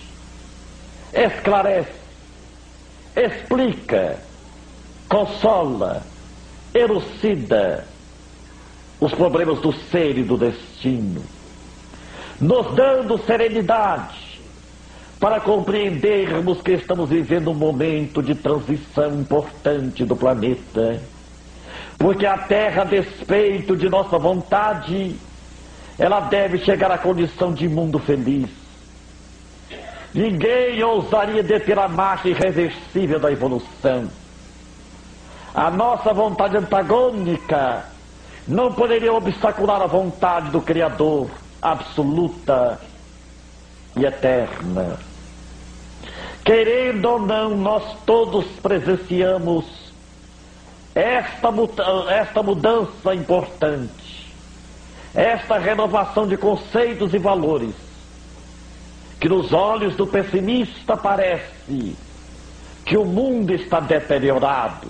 esclarece, 1.13 1.91
explica, 3.15 4.17
consola, 5.08 6.01
elucida 6.74 7.86
os 9.00 9.13
problemas 9.13 9.60
do 9.60 9.72
ser 9.74 10.17
e 10.17 10.24
do 10.24 10.38
destino, 10.38 11.22
nos 12.39 12.74
dando 12.74 13.17
serenidade 13.25 14.41
para 15.20 15.39
compreendermos 15.39 16.62
que 16.62 16.72
estamos 16.72 17.10
vivendo 17.10 17.51
um 17.51 17.53
momento 17.53 18.22
de 18.22 18.34
transição 18.34 19.13
importante 19.20 20.03
do 20.03 20.15
planeta, 20.15 21.01
porque 21.98 22.25
a 22.25 22.38
Terra, 22.38 22.82
a 22.82 22.86
despeito 22.86 23.77
de 23.77 23.88
nossa 23.88 24.17
vontade, 24.17 25.15
ela 25.98 26.22
deve 26.22 26.58
chegar 26.60 26.91
à 26.91 26.98
condição 26.98 27.53
de 27.53 27.67
mundo 27.67 28.00
feliz. 28.00 28.62
Ninguém 30.13 30.84
ousaria 30.84 31.41
deter 31.41 31.79
a 31.79 31.88
marcha 31.88 32.29
irreversível 32.29 33.20
da 33.20 33.32
evolução. 33.32 34.08
A 35.53 35.72
nossa 35.72 36.13
vontade 36.13 36.58
antagônica 36.58 37.86
não 38.48 38.72
poderia 38.74 39.13
obstacular 39.13 39.82
a 39.82 39.88
vontade 39.88 40.51
do 40.51 40.62
Criador 40.62 41.29
absoluta 41.62 42.79
e 43.96 44.05
eterna. 44.05 45.00
Querendo 46.43 47.05
ou 47.05 47.20
não, 47.20 47.55
nós 47.55 47.96
todos 48.05 48.46
presenciamos 48.62 49.65
esta, 50.93 51.50
esta 52.10 52.43
mudança 52.43 53.15
importante, 53.15 54.34
esta 55.15 55.58
renovação 55.58 56.27
de 56.27 56.36
conceitos 56.36 57.13
e 57.13 57.17
valores, 57.17 57.74
que 59.24 59.30
nos 59.30 59.53
olhos 59.53 59.96
do 59.96 60.06
pessimista 60.06 60.98
parece 60.98 61.96
que 62.84 62.98
o 62.98 63.06
mundo 63.06 63.53
está 63.53 63.80
deteriorado, 63.80 64.89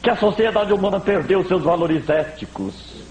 que 0.00 0.08
a 0.08 0.14
sociedade 0.14 0.72
humana 0.72 1.00
perdeu 1.00 1.44
seus 1.48 1.64
valores 1.64 2.08
éticos, 2.08 3.02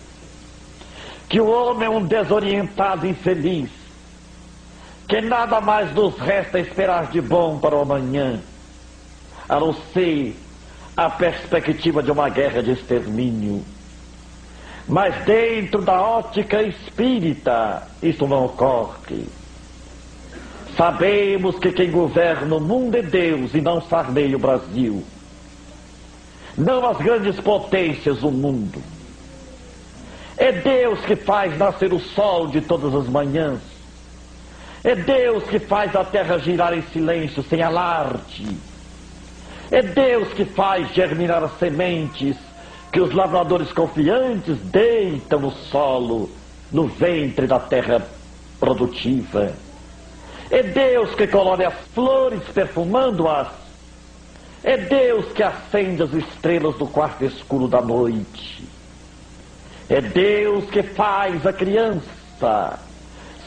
que 1.28 1.42
o 1.42 1.50
homem 1.50 1.88
é 1.88 1.90
um 1.90 2.06
desorientado 2.06 3.06
infeliz, 3.06 3.70
que 5.10 5.20
nada 5.20 5.60
mais 5.60 5.94
nos 5.94 6.18
resta 6.20 6.58
esperar 6.58 7.08
de 7.08 7.20
bom 7.20 7.60
para 7.60 7.76
o 7.76 7.82
amanhã, 7.82 8.40
a 9.50 9.60
não 9.60 9.74
ser 9.94 10.38
a 10.96 11.10
perspectiva 11.10 12.02
de 12.02 12.12
uma 12.12 12.30
guerra 12.30 12.64
de 12.64 12.72
extermínio. 12.72 13.62
Mas 14.88 15.26
dentro 15.26 15.82
da 15.82 16.02
ótica 16.02 16.64
espírita, 16.64 17.86
isso 18.02 18.26
não 18.26 18.46
ocorre. 18.46 19.28
Sabemos 20.78 21.58
que 21.58 21.72
quem 21.72 21.90
governa 21.90 22.56
o 22.56 22.60
mundo 22.60 22.96
é 22.96 23.02
Deus 23.02 23.54
e 23.54 23.62
não 23.62 23.82
Sarney 23.82 24.36
o 24.36 24.40
Brasil. 24.40 25.04
Não 26.58 26.86
as 26.86 26.98
grandes 26.98 27.40
potências 27.40 28.20
do 28.20 28.32
mundo. 28.32 28.82
É 30.38 30.52
Deus 30.52 31.00
que 31.02 31.16
faz 31.16 31.58
nascer 31.58 31.94
o 31.94 32.00
sol 32.00 32.48
de 32.48 32.60
todas 32.60 32.94
as 32.94 33.08
manhãs. 33.08 33.60
É 34.84 34.96
Deus 34.96 35.46
que 35.46 35.60
faz 35.60 35.96
a 35.96 36.04
terra 36.04 36.38
girar 36.38 36.74
em 36.74 36.82
silêncio, 36.94 37.42
sem 37.44 37.62
alarde. 37.62 38.46
É 39.72 39.82
Deus 39.82 40.28
que 40.34 40.46
faz 40.46 40.94
germinar 40.94 41.44
as 41.44 41.58
sementes 41.58 42.38
que 42.92 43.00
os 43.00 43.14
lavradores 43.14 43.72
confiantes 43.72 44.58
deitam 44.60 45.40
no 45.40 45.52
solo, 45.52 46.30
no 46.72 46.88
ventre 46.88 47.48
da 47.48 47.60
terra 47.60 48.06
produtiva. 48.60 49.65
É 50.50 50.62
Deus 50.64 51.14
que 51.16 51.28
colore 51.28 51.66
as 51.66 51.74
flores 51.94 52.42
perfumando-as. 52.54 53.48
É 54.64 54.78
Deus 54.78 55.32
que 55.34 55.44
acende 55.44 56.04
as 56.04 56.14
estrelas 56.14 56.76
do 56.76 56.88
quarto 56.88 57.24
escuro 57.26 57.68
da 57.68 57.82
noite. 57.82 58.64
É 59.90 60.02
Deus 60.02 60.70
que 60.70 60.82
faz 60.82 61.46
a 61.46 61.54
criança 61.54 62.80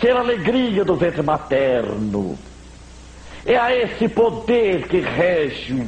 ser 0.01 0.17
a 0.17 0.21
alegria 0.21 0.85
do 0.85 0.95
ventre 0.95 1.23
materno. 1.23 2.39
É 3.45 3.57
a 3.57 3.75
esse 3.75 4.09
poder 4.09 4.87
que 4.87 5.01
rege 5.01 5.87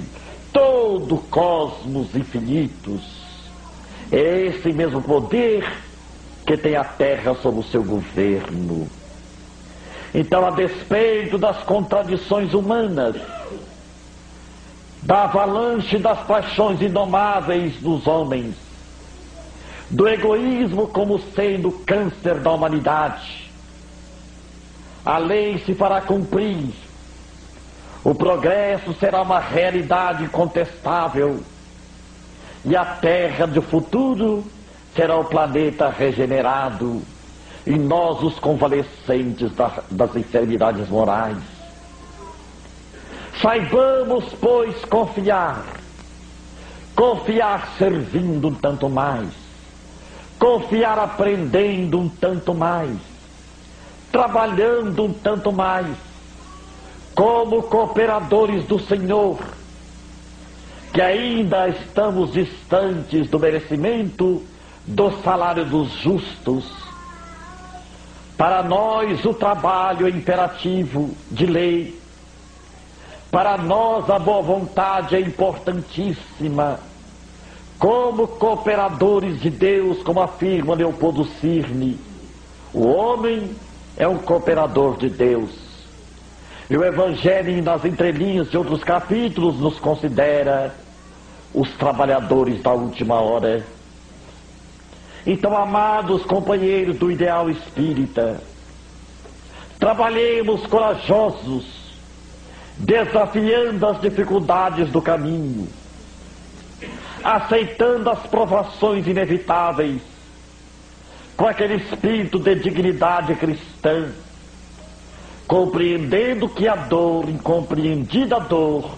todo 0.53 1.16
o 1.16 1.18
cosmos 1.18 2.14
infinitos. 2.14 3.03
É 4.11 4.46
esse 4.46 4.73
mesmo 4.73 5.01
poder 5.01 5.70
que 6.44 6.57
tem 6.57 6.75
a 6.75 6.83
terra 6.83 7.35
sob 7.35 7.61
o 7.61 7.64
seu 7.64 7.85
governo. 7.85 8.88
Então, 10.14 10.46
a 10.46 10.51
despeito 10.51 11.38
das 11.38 11.59
contradições 11.59 12.53
humanas, 12.53 13.16
da 15.03 15.25
avalanche 15.25 15.99
das 15.99 16.18
paixões 16.20 16.83
indomáveis 16.83 17.75
dos 17.81 18.07
homens, 18.07 18.55
do 19.88 20.09
egoísmo 20.09 20.88
como 20.88 21.18
sendo 21.35 21.70
câncer 21.87 22.40
da 22.40 22.51
humanidade, 22.51 23.51
a 25.05 25.18
lei 25.18 25.59
se 25.64 25.75
fará 25.75 26.01
cumprir. 26.01 26.73
O 28.05 28.14
progresso 28.14 28.92
será 28.94 29.23
uma 29.23 29.38
realidade 29.38 30.25
incontestável. 30.25 31.40
E 32.64 32.77
a 32.77 32.85
terra 32.85 33.46
do 33.46 33.62
futuro 33.62 34.44
será 34.94 35.16
o 35.16 35.25
planeta 35.25 35.88
regenerado. 35.88 37.03
E 37.66 37.79
nós, 37.79 38.23
os 38.23 38.38
convalescentes 38.38 39.53
das 39.90 40.16
enfermidades 40.16 40.88
morais. 40.88 41.38
Saibamos, 43.40 44.25
pois, 44.40 44.85
confiar. 44.85 45.64
Confiar 46.94 47.75
servindo 47.79 48.49
um 48.49 48.55
tanto 48.55 48.88
mais. 48.88 49.29
Confiar 50.38 50.99
aprendendo 50.99 51.99
um 51.99 52.09
tanto 52.09 52.55
mais 52.55 53.11
trabalhando 54.11 55.05
um 55.05 55.12
tanto 55.12 55.53
mais, 55.53 55.96
como 57.14 57.62
cooperadores 57.64 58.64
do 58.64 58.79
Senhor, 58.79 59.38
que 60.92 61.01
ainda 61.01 61.68
estamos 61.68 62.33
distantes 62.33 63.29
do 63.29 63.38
merecimento 63.38 64.42
do 64.87 65.11
salário 65.23 65.64
dos 65.64 65.92
justos. 65.92 66.89
Para 68.40 68.62
nós, 68.62 69.22
o 69.26 69.35
trabalho 69.35 70.07
é 70.07 70.09
imperativo 70.09 71.11
de 71.31 71.44
lei. 71.44 72.00
Para 73.31 73.59
nós, 73.59 74.09
a 74.09 74.18
boa 74.18 74.40
vontade 74.40 75.14
é 75.14 75.20
importantíssima. 75.20 76.81
Como 77.79 78.26
cooperadores 78.26 79.42
de 79.42 79.50
Deus, 79.50 80.03
como 80.03 80.22
afirma 80.22 80.74
Leopoldo 80.74 81.26
Cirne, 81.38 82.00
o 82.72 82.88
homem 82.88 83.55
é 83.94 84.09
um 84.09 84.16
cooperador 84.16 84.96
de 84.96 85.11
Deus. 85.11 85.50
E 86.70 86.79
o 86.79 86.83
Evangelho, 86.83 87.62
nas 87.62 87.85
entrelinhas 87.85 88.50
de 88.50 88.57
outros 88.57 88.83
capítulos, 88.83 89.61
nos 89.61 89.79
considera 89.79 90.74
os 91.53 91.70
trabalhadores 91.72 92.62
da 92.62 92.72
última 92.72 93.20
hora. 93.20 93.62
Então, 95.26 95.56
amados 95.56 96.22
companheiros 96.24 96.98
do 96.98 97.11
ideal 97.11 97.50
espírita, 97.50 98.40
trabalhemos 99.78 100.66
corajosos, 100.66 101.64
desafiando 102.78 103.87
as 103.87 104.00
dificuldades 104.00 104.90
do 104.90 105.02
caminho, 105.02 105.68
aceitando 107.22 108.09
as 108.09 108.20
provações 108.26 109.06
inevitáveis, 109.06 110.00
com 111.37 111.46
aquele 111.46 111.76
espírito 111.76 112.38
de 112.38 112.54
dignidade 112.54 113.35
cristã, 113.35 114.11
compreendendo 115.46 116.48
que 116.48 116.68
a 116.68 116.76
dor, 116.76 117.28
incompreendida 117.28 118.38
dor, 118.40 118.90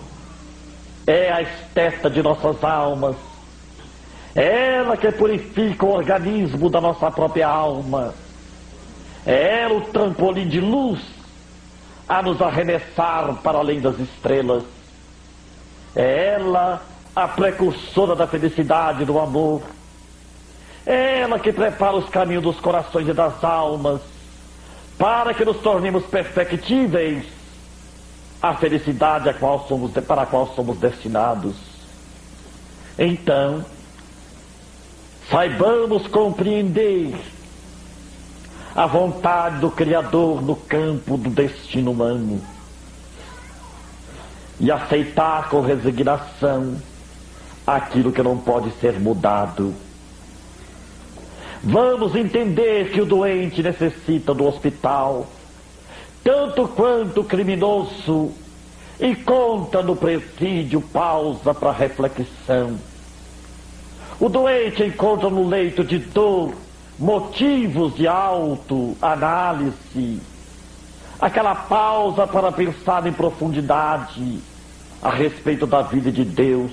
é 1.06 1.32
a 1.32 1.42
esteta 1.42 2.08
de 2.08 2.22
nossas 2.22 2.62
almas, 2.62 3.16
ela 4.34 4.96
que 4.96 5.10
purifica 5.12 5.84
o 5.84 5.92
organismo 5.92 6.70
da 6.70 6.80
nossa 6.80 7.10
própria 7.10 7.48
alma, 7.48 8.14
é 9.26 9.60
ela 9.62 9.74
o 9.74 9.80
trampolim 9.82 10.48
de 10.48 10.60
luz 10.60 11.00
a 12.08 12.22
nos 12.22 12.40
arremessar 12.40 13.34
para 13.42 13.58
além 13.58 13.80
das 13.80 13.98
estrelas. 13.98 14.64
É 15.94 16.34
ela 16.34 16.82
a 17.14 17.28
precursora 17.28 18.16
da 18.16 18.26
felicidade 18.26 19.02
e 19.02 19.06
do 19.06 19.18
amor. 19.18 19.62
É 20.84 21.20
ela 21.20 21.38
que 21.38 21.52
prepara 21.52 21.96
os 21.96 22.08
caminhos 22.08 22.42
dos 22.42 22.58
corações 22.58 23.06
e 23.06 23.12
das 23.12 23.42
almas 23.44 24.00
para 24.98 25.34
que 25.34 25.44
nos 25.44 25.58
tornemos 25.58 26.04
perfectíveis 26.04 27.24
à 28.40 28.54
felicidade 28.54 29.28
a 29.28 29.34
qual 29.34 29.66
somos, 29.68 29.92
para 29.92 30.22
a 30.22 30.26
qual 30.26 30.52
somos 30.54 30.78
destinados. 30.78 31.54
Então, 32.98 33.64
saibamos 35.32 36.06
compreender 36.08 37.18
a 38.76 38.86
vontade 38.86 39.60
do 39.60 39.70
Criador 39.70 40.42
no 40.42 40.54
campo 40.54 41.16
do 41.16 41.30
destino 41.30 41.90
humano 41.92 42.38
e 44.60 44.70
aceitar 44.70 45.48
com 45.48 45.62
resignação 45.62 46.76
aquilo 47.66 48.12
que 48.12 48.22
não 48.22 48.36
pode 48.36 48.72
ser 48.72 49.00
mudado. 49.00 49.74
Vamos 51.64 52.14
entender 52.14 52.90
que 52.90 53.00
o 53.00 53.06
doente 53.06 53.62
necessita 53.62 54.34
do 54.34 54.44
hospital, 54.44 55.26
tanto 56.22 56.68
quanto 56.68 57.22
o 57.22 57.24
criminoso, 57.24 58.32
e 59.00 59.16
conta 59.16 59.82
no 59.82 59.96
presídio 59.96 60.82
pausa 60.82 61.54
para 61.54 61.72
reflexão. 61.72 62.91
O 64.22 64.28
doente 64.28 64.84
encontra 64.84 65.28
no 65.28 65.48
leito 65.48 65.82
de 65.82 65.98
dor 65.98 66.54
motivos 66.96 67.96
de 67.96 68.06
autoanálise, 68.06 70.20
aquela 71.20 71.56
pausa 71.56 72.24
para 72.24 72.52
pensar 72.52 73.04
em 73.04 73.12
profundidade 73.12 74.38
a 75.02 75.10
respeito 75.10 75.66
da 75.66 75.82
vida 75.82 76.12
de 76.12 76.24
Deus. 76.24 76.70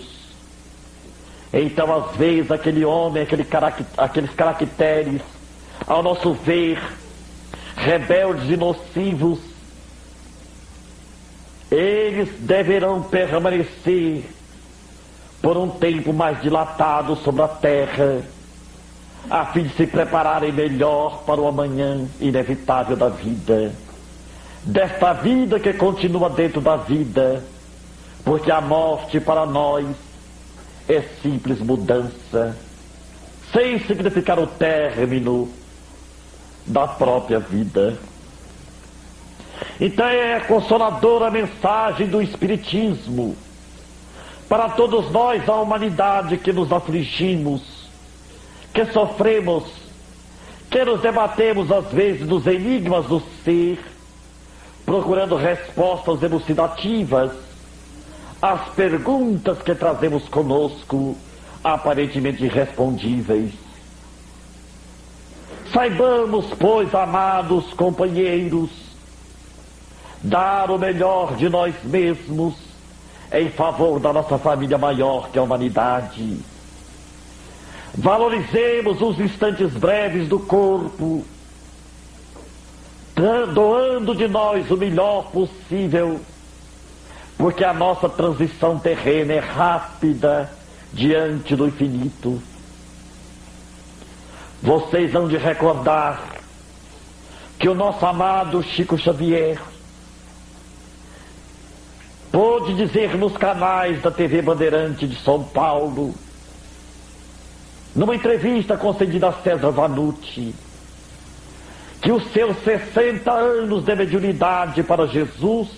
Então, 1.52 1.92
às 1.92 2.16
vezes, 2.16 2.52
aquele 2.52 2.86
homem, 2.86 3.24
aquele 3.24 3.48
aqueles 3.98 4.30
caracteres, 4.36 5.24
ao 5.88 6.04
nosso 6.04 6.34
ver, 6.34 6.80
rebeldes 7.76 8.48
e 8.48 8.58
nocivos, 8.58 9.40
eles 11.72 12.30
deverão 12.42 13.02
permanecer 13.02 14.38
por 15.42 15.58
um 15.58 15.70
tempo 15.70 16.14
mais 16.14 16.42
dilatado 16.42 17.16
sobre 17.18 17.42
a 17.42 17.48
terra, 17.48 18.22
a 19.30 19.46
fim 19.46 19.64
de 19.64 19.76
se 19.76 19.88
prepararem 19.88 20.52
melhor 20.52 21.24
para 21.26 21.40
o 21.40 21.48
amanhã 21.48 22.08
inevitável 22.20 22.96
da 22.96 23.10
vida. 23.10 23.74
Desta 24.64 25.14
vida 25.14 25.60
que 25.60 25.74
continua 25.74 26.30
dentro 26.30 26.60
da 26.60 26.76
vida, 26.76 27.44
porque 28.26 28.52
a 28.52 28.60
morte 28.60 29.20
para 29.20 29.46
nós 29.46 29.86
é 30.88 31.02
simples 31.22 31.60
mudança, 31.60 32.58
sem 33.54 33.80
significar 33.80 34.40
o 34.40 34.48
término 34.48 35.50
da 36.66 36.88
própria 36.88 37.40
vida. 37.40 37.98
Então 39.80 40.06
é 40.06 40.36
a 40.36 40.42
consoladora 40.42 41.32
mensagem 41.32 42.08
do 42.08 42.22
Espiritismo 42.22 43.36
para 44.50 44.68
todos 44.70 45.12
nós, 45.12 45.48
a 45.48 45.56
humanidade 45.58 46.36
que 46.38 46.52
nos 46.52 46.72
afligimos, 46.72 47.62
que 48.74 48.84
sofremos, 48.88 49.64
que 50.72 50.84
nos 50.84 51.02
debatemos 51.02 51.72
às 51.72 51.86
vezes 51.92 52.28
nos 52.28 52.48
enigmas 52.48 53.06
do 53.06 53.22
ser, 53.46 53.80
procurando 54.84 55.36
respostas 55.36 56.24
elucidativas 56.24 57.32
às 58.42 58.70
perguntas 58.70 59.60
que 59.62 59.76
trazemos 59.76 60.28
conosco, 60.28 61.16
aparentemente 61.64 62.44
irrespondíveis. 62.44 63.54
Saibamos, 65.72 66.48
pois, 66.58 66.96
amados 66.96 67.72
companheiros, 67.74 68.72
dar 70.24 70.72
o 70.72 70.80
melhor 70.80 71.36
de 71.36 71.48
nós 71.48 71.76
mesmos 71.84 72.69
em 73.32 73.50
favor 73.50 74.00
da 74.00 74.12
nossa 74.12 74.38
família 74.38 74.78
maior 74.78 75.30
que 75.30 75.38
a 75.38 75.44
humanidade. 75.44 76.40
Valorizemos 77.94 79.02
os 79.02 79.20
instantes 79.20 79.74
breves 79.74 80.28
do 80.28 80.40
corpo, 80.40 81.24
doando 83.54 84.16
de 84.16 84.28
nós 84.28 84.70
o 84.72 84.78
melhor 84.78 85.32
possível, 85.32 86.20
porque 87.38 87.64
a 87.64 87.74
nossa 87.74 88.08
transição 88.08 88.80
terrena 88.80 89.34
é 89.34 89.40
rápida 89.40 90.52
diante 90.94 91.56
do 91.56 91.68
infinito. 91.68 92.42
Vocês 94.62 95.14
hão 95.16 95.28
de 95.28 95.38
recordar 95.38 96.22
que 97.58 97.70
o 97.70 97.76
nosso 97.76 98.06
amado 98.06 98.64
Chico 98.64 98.98
Xavier 98.98 99.60
pôde 102.32 102.76
dizer 102.76 103.18
nos 103.18 103.36
canais 103.36 104.02
da 104.02 104.12
TV 104.12 104.42
Bandeirante 104.42 105.08
de 105.08 105.16
São 105.22 105.44
Paulo, 105.44 106.14
numa 107.96 108.16
entrevista 108.16 108.78
concedida 108.78 109.30
a 109.30 109.34
César 109.34 109.72
Vanucci, 109.72 110.54
que 112.02 112.12
os 112.12 112.32
seus 112.32 112.58
60 112.64 113.32
anos 113.32 113.84
de 113.84 113.96
mediunidade 113.96 114.84
para 114.84 115.08
Jesus 115.08 115.70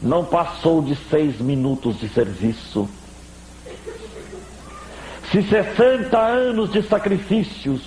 não 0.00 0.24
passou 0.24 0.80
de 0.82 0.94
seis 1.10 1.40
minutos 1.40 1.98
de 1.98 2.08
serviço. 2.08 2.88
Se 5.32 5.42
60 5.42 6.16
anos 6.16 6.72
de 6.72 6.82
sacrifícios, 6.82 7.82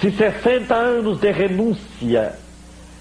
se 0.00 0.10
60 0.10 0.74
anos 0.74 1.18
de 1.18 1.30
renúncia, 1.32 2.38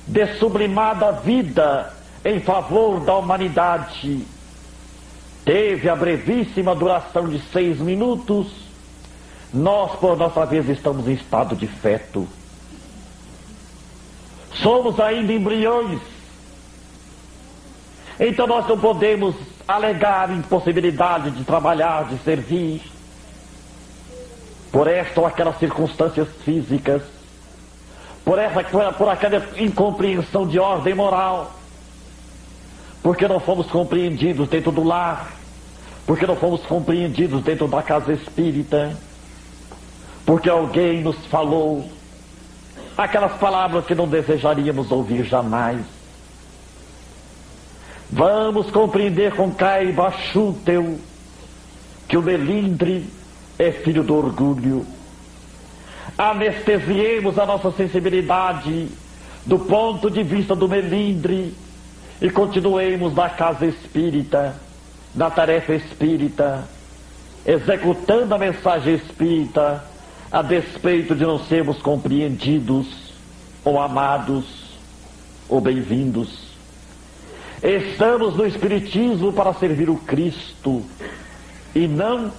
de 0.08 0.26
sublimada 0.38 1.12
vida 1.12 1.97
em 2.26 2.40
favor 2.40 3.00
da 3.02 3.16
humanidade, 3.16 4.26
teve 5.46 5.90
a 5.90 5.96
brevíssima 5.96 6.76
duração 6.76 7.30
de 7.30 7.40
seis 7.52 7.80
minutos, 7.80 8.48
nós, 9.54 9.98
por 10.00 10.18
nossa 10.18 10.46
vez, 10.46 10.68
estamos 10.68 11.08
em 11.08 11.14
estado 11.14 11.56
de 11.56 11.68
feto. 11.68 12.28
Somos 14.56 15.00
ainda 15.00 15.32
embriões. 15.32 16.02
Então 18.20 18.48
nós 18.48 18.68
não 18.68 18.78
podemos 18.78 19.36
alegar 19.68 20.32
impossibilidade 20.32 21.32
de 21.32 21.44
trabalhar, 21.44 22.06
de 22.06 22.18
servir, 22.20 22.82
por 24.72 24.88
esta 24.88 25.20
ou 25.20 25.28
aquelas 25.28 25.58
circunstâncias 25.60 26.28
físicas, 26.44 27.02
por, 28.26 28.40
essa, 28.40 28.64
por 28.94 29.10
aquela 29.10 29.46
incompreensão 29.58 30.48
de 30.48 30.60
ordem 30.60 30.94
moral, 30.94 31.57
porque 33.08 33.26
não 33.26 33.40
fomos 33.40 33.68
compreendidos 33.68 34.50
dentro 34.50 34.70
do 34.70 34.84
lar, 34.84 35.32
porque 36.06 36.28
não 36.28 36.36
fomos 36.36 36.60
compreendidos 36.66 37.42
dentro 37.42 37.66
da 37.66 37.82
casa 37.82 38.12
espírita, 38.12 38.98
porque 40.26 40.50
alguém 40.50 41.04
nos 41.04 41.16
falou 41.28 41.90
aquelas 42.98 43.32
palavras 43.38 43.86
que 43.86 43.96
não 43.96 44.10
desejaríamos 44.10 44.92
ouvir 44.92 45.24
jamais. 45.24 45.86
Vamos 48.12 48.70
compreender 48.72 49.34
com 49.36 49.52
Caiba 49.52 50.12
Schutel 50.12 51.00
que 52.10 52.18
o 52.18 52.22
melindre 52.22 53.10
é 53.58 53.72
filho 53.72 54.04
do 54.04 54.18
orgulho. 54.18 54.86
Anestesiemos 56.18 57.40
a 57.40 57.46
nossa 57.46 57.72
sensibilidade 57.72 58.90
do 59.46 59.60
ponto 59.60 60.12
de 60.12 60.24
vista 60.24 60.54
do 60.54 60.68
melindre 60.68 61.56
e 62.22 62.30
continuemos 62.30 63.14
na 63.14 63.30
casa 63.30 63.66
espírita, 63.66 64.56
na 65.14 65.30
tarefa 65.30 65.74
espírita, 65.74 66.68
executando 67.46 68.34
a 68.34 68.38
mensagem 68.38 68.96
espírita, 68.96 69.84
a 70.32 70.42
despeito 70.42 71.16
de 71.16 71.24
não 71.24 71.40
sermos 71.46 71.78
compreendidos, 71.82 72.88
ou 73.64 73.80
amados, 73.80 74.46
ou 75.48 75.62
bem-vindos. 75.62 76.48
Estamos 77.62 78.36
no 78.36 78.46
Espiritismo 78.46 79.34
para 79.34 79.54
servir 79.54 79.90
o 79.90 79.96
Cristo 79.96 80.84
e 81.74 81.88
não 81.88 82.32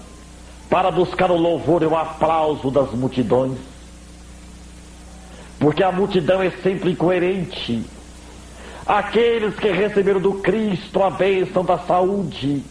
para 0.71 0.91
buscar 0.91 1.31
o 1.31 1.37
louvor 1.37 1.83
e 1.83 1.87
o 1.87 1.97
aplauso 1.97 2.71
das 2.71 2.93
multidões. 2.93 3.59
Porque 5.59 5.83
a 5.83 5.91
multidão 5.91 6.43
é 6.43 6.51
sempre 6.51 6.93
incoerente 6.93 7.85
aqueles 8.89 9.55
que 9.57 9.71
receberam 9.71 10.19
do 10.19 10.35
Cristo 10.35 11.03
a 11.03 11.11
bênção 11.11 11.63
da 11.63 11.79
saúde, 11.81 12.65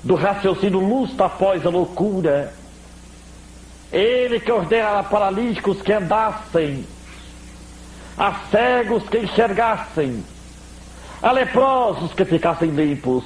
do 0.00 0.14
raciocínio 0.14 0.78
lusto 0.78 1.24
após 1.24 1.66
a 1.66 1.70
loucura, 1.70 2.54
ele 3.92 4.38
que 4.38 4.52
ordena 4.52 5.00
a 5.00 5.02
paralíticos 5.02 5.82
que 5.82 5.92
andassem, 5.92 6.86
a 8.16 8.32
cegos 8.48 9.08
que 9.08 9.18
enxergassem, 9.18 10.24
a 11.20 11.32
leprosos 11.32 12.14
que 12.14 12.24
ficassem 12.24 12.70
limpos. 12.70 13.24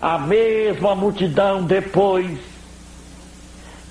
A 0.00 0.18
mesma 0.18 0.94
multidão 0.94 1.62
depois 1.62 2.38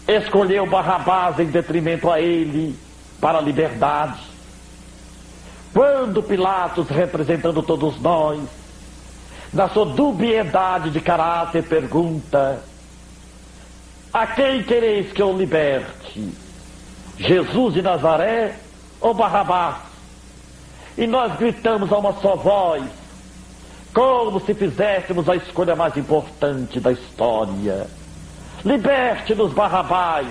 escolheu 0.08 0.68
Barrabás 0.68 1.40
em 1.40 1.46
detrimento 1.46 2.10
a 2.12 2.22
ele 2.22 2.76
para 3.20 3.40
a 3.40 3.42
liberdade. 3.42 4.29
Quando 5.74 6.24
Pilatos, 6.24 6.90
representando 6.90 7.62
todos 7.62 8.00
nós, 8.02 8.42
na 9.54 9.70
sua 9.70 9.86
dubiedade 9.86 10.90
de 10.90 11.00
caráter, 11.00 11.64
pergunta: 11.64 12.62
A 14.12 14.28
quem 14.28 14.64
quereis 14.64 15.12
que 15.12 15.22
eu 15.22 15.36
liberte? 15.36 16.34
Jesus 17.18 17.74
de 17.74 17.82
Nazaré 17.82 18.56
ou 19.00 19.14
Barrabás? 19.14 19.90
E 20.98 21.06
nós 21.06 21.36
gritamos 21.38 21.92
a 21.92 21.98
uma 21.98 22.14
só 22.14 22.36
voz, 22.36 22.84
como 23.94 24.40
se 24.42 24.54
fizéssemos 24.54 25.30
a 25.30 25.36
escolha 25.36 25.76
mais 25.76 25.96
importante 25.96 26.80
da 26.80 26.92
história. 26.92 27.88
Liberte-nos, 28.66 29.54
Barrabás. 29.54 30.28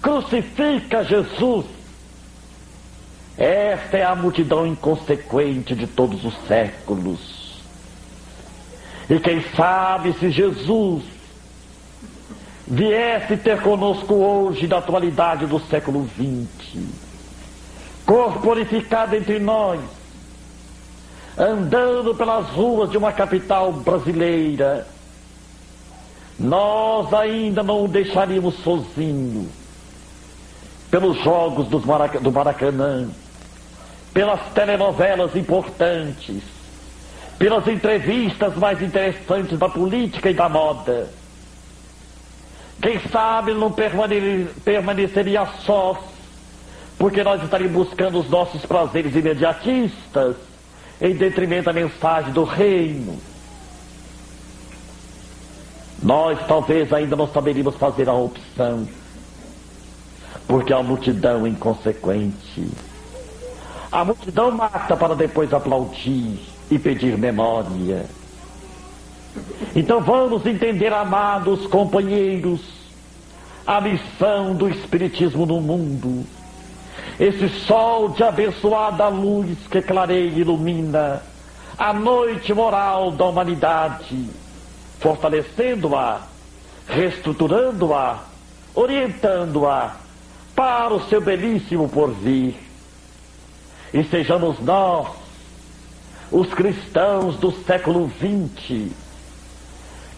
Crucifica 0.00 1.04
Jesus. 1.04 1.79
Esta 3.40 3.96
é 3.96 4.04
a 4.04 4.14
multidão 4.14 4.66
inconsequente 4.66 5.74
de 5.74 5.86
todos 5.86 6.26
os 6.26 6.34
séculos. 6.46 7.58
E 9.08 9.18
quem 9.18 9.42
sabe 9.56 10.12
se 10.12 10.30
Jesus 10.30 11.02
viesse 12.66 13.38
ter 13.38 13.62
conosco 13.62 14.12
hoje, 14.12 14.68
na 14.68 14.76
atualidade 14.76 15.46
do 15.46 15.58
século 15.58 16.06
XX, 16.06 16.82
corporificado 18.04 19.16
entre 19.16 19.38
nós, 19.38 19.80
andando 21.38 22.14
pelas 22.14 22.46
ruas 22.50 22.90
de 22.90 22.98
uma 22.98 23.10
capital 23.10 23.72
brasileira, 23.72 24.86
nós 26.38 27.10
ainda 27.14 27.62
não 27.62 27.86
o 27.86 27.88
deixaríamos 27.88 28.56
sozinho 28.56 29.48
pelos 30.90 31.16
jogos 31.22 31.68
do 31.68 32.30
Maracanã, 32.30 33.08
pelas 34.12 34.40
telenovelas 34.52 35.36
importantes, 35.36 36.42
pelas 37.38 37.66
entrevistas 37.66 38.56
mais 38.56 38.82
interessantes 38.82 39.58
da 39.58 39.68
política 39.68 40.30
e 40.30 40.34
da 40.34 40.48
moda. 40.48 41.08
Quem 42.82 42.98
sabe 43.08 43.52
não 43.54 43.70
permaneceria 43.70 45.46
só, 45.64 46.02
porque 46.98 47.22
nós 47.22 47.42
estaríamos 47.42 47.86
buscando 47.86 48.18
os 48.18 48.28
nossos 48.28 48.64
prazeres 48.66 49.14
imediatistas, 49.14 50.36
em 51.00 51.14
detrimento 51.14 51.64
da 51.64 51.72
mensagem 51.72 52.32
do 52.32 52.44
reino. 52.44 53.18
Nós 56.02 56.38
talvez 56.46 56.92
ainda 56.92 57.16
não 57.16 57.26
saberíamos 57.28 57.76
fazer 57.76 58.08
a 58.08 58.14
opção, 58.14 58.88
porque 60.46 60.72
a 60.72 60.82
multidão 60.82 61.46
inconsequente. 61.46 62.66
A 63.92 64.04
multidão 64.04 64.52
mata 64.52 64.96
para 64.96 65.16
depois 65.16 65.52
aplaudir 65.52 66.38
e 66.70 66.78
pedir 66.78 67.18
memória. 67.18 68.06
Então 69.74 70.00
vamos 70.00 70.46
entender, 70.46 70.92
amados 70.92 71.66
companheiros, 71.66 72.60
a 73.66 73.80
missão 73.80 74.54
do 74.54 74.68
Espiritismo 74.68 75.44
no 75.44 75.60
mundo. 75.60 76.24
Esse 77.18 77.48
sol 77.48 78.10
de 78.10 78.22
abençoada 78.22 79.08
luz 79.08 79.58
que 79.70 79.82
clareia 79.82 80.30
e 80.30 80.40
ilumina 80.40 81.22
a 81.76 81.92
noite 81.92 82.54
moral 82.54 83.10
da 83.10 83.24
humanidade, 83.24 84.28
fortalecendo-a, 85.00 86.20
reestruturando-a, 86.86 88.18
orientando-a 88.74 89.96
para 90.54 90.94
o 90.94 91.08
seu 91.08 91.20
belíssimo 91.20 91.88
porvir. 91.88 92.69
E 93.92 94.04
sejamos 94.04 94.60
nós, 94.60 95.08
os 96.30 96.52
cristãos 96.54 97.36
do 97.36 97.50
século 97.50 98.08
XX, 98.08 98.92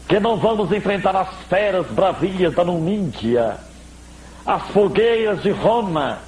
que 0.07 0.21
não 0.21 0.37
vamos 0.37 0.71
enfrentar 0.73 1.17
as 1.17 1.35
feras 1.49 1.87
bravias 1.87 2.55
da 2.55 2.65
Numídia, 2.65 3.57
as 4.45 4.63
fogueiras 4.69 5.43
de 5.43 5.51
Roma, 5.51 6.19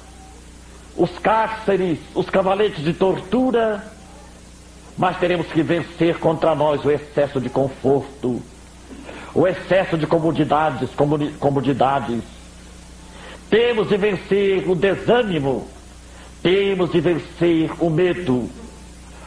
os 0.97 1.11
cárceres, 1.19 1.99
os 2.15 2.29
cavaletes 2.29 2.83
de 2.83 2.93
tortura, 2.93 3.83
mas 4.97 5.19
teremos 5.19 5.47
que 5.47 5.61
vencer 5.61 6.17
contra 6.17 6.55
nós 6.55 6.83
o 6.83 6.89
excesso 6.89 7.39
de 7.39 7.49
conforto, 7.49 8.41
o 9.35 9.45
excesso 9.45 9.97
de 9.97 10.07
comodidades, 10.07 10.89
comodidades. 11.39 12.23
Temos 13.49 13.89
de 13.89 13.97
vencer 13.97 14.67
o 14.67 14.73
desânimo, 14.73 15.67
temos 16.45 16.91
de 16.91 17.01
vencer 17.01 17.71
o 17.79 17.89
medo, 17.89 18.47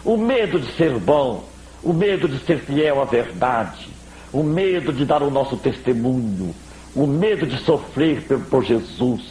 o 0.04 0.16
medo 0.16 0.60
de 0.60 0.70
ser 0.76 0.96
bom, 0.98 1.44
o 1.82 1.92
medo 1.92 2.28
de 2.28 2.38
ser 2.46 2.60
fiel 2.60 3.02
à 3.02 3.04
verdade 3.04 3.98
o 4.32 4.42
medo 4.42 4.92
de 4.92 5.04
dar 5.04 5.22
o 5.22 5.30
nosso 5.30 5.56
testemunho, 5.56 6.54
o 6.94 7.06
medo 7.06 7.46
de 7.46 7.58
sofrer 7.58 8.22
por 8.50 8.64
Jesus. 8.64 9.22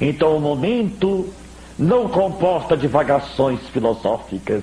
Então 0.00 0.36
o 0.36 0.40
momento 0.40 1.32
não 1.78 2.08
comporta 2.08 2.76
divagações 2.76 3.60
filosóficas. 3.72 4.62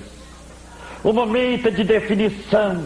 O 1.02 1.12
momento 1.12 1.68
é 1.68 1.70
de 1.70 1.84
definição. 1.84 2.84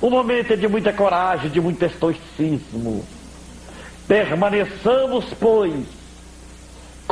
O 0.00 0.10
momento 0.10 0.52
é 0.52 0.56
de 0.56 0.66
muita 0.66 0.92
coragem, 0.92 1.50
de 1.50 1.60
muito 1.60 1.84
estoicismo. 1.84 3.04
Permaneçamos, 4.08 5.26
pois, 5.38 5.84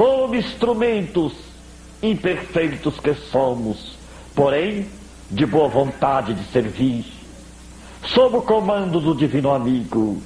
como 0.00 0.34
instrumentos 0.34 1.34
imperfeitos 2.02 2.98
que 2.98 3.12
somos, 3.12 3.98
porém 4.34 4.88
de 5.30 5.44
boa 5.44 5.68
vontade 5.68 6.32
de 6.32 6.42
servir 6.44 7.04
sob 8.06 8.38
o 8.38 8.40
comando 8.40 8.98
do 8.98 9.14
Divino 9.14 9.52
Amigo. 9.52 10.22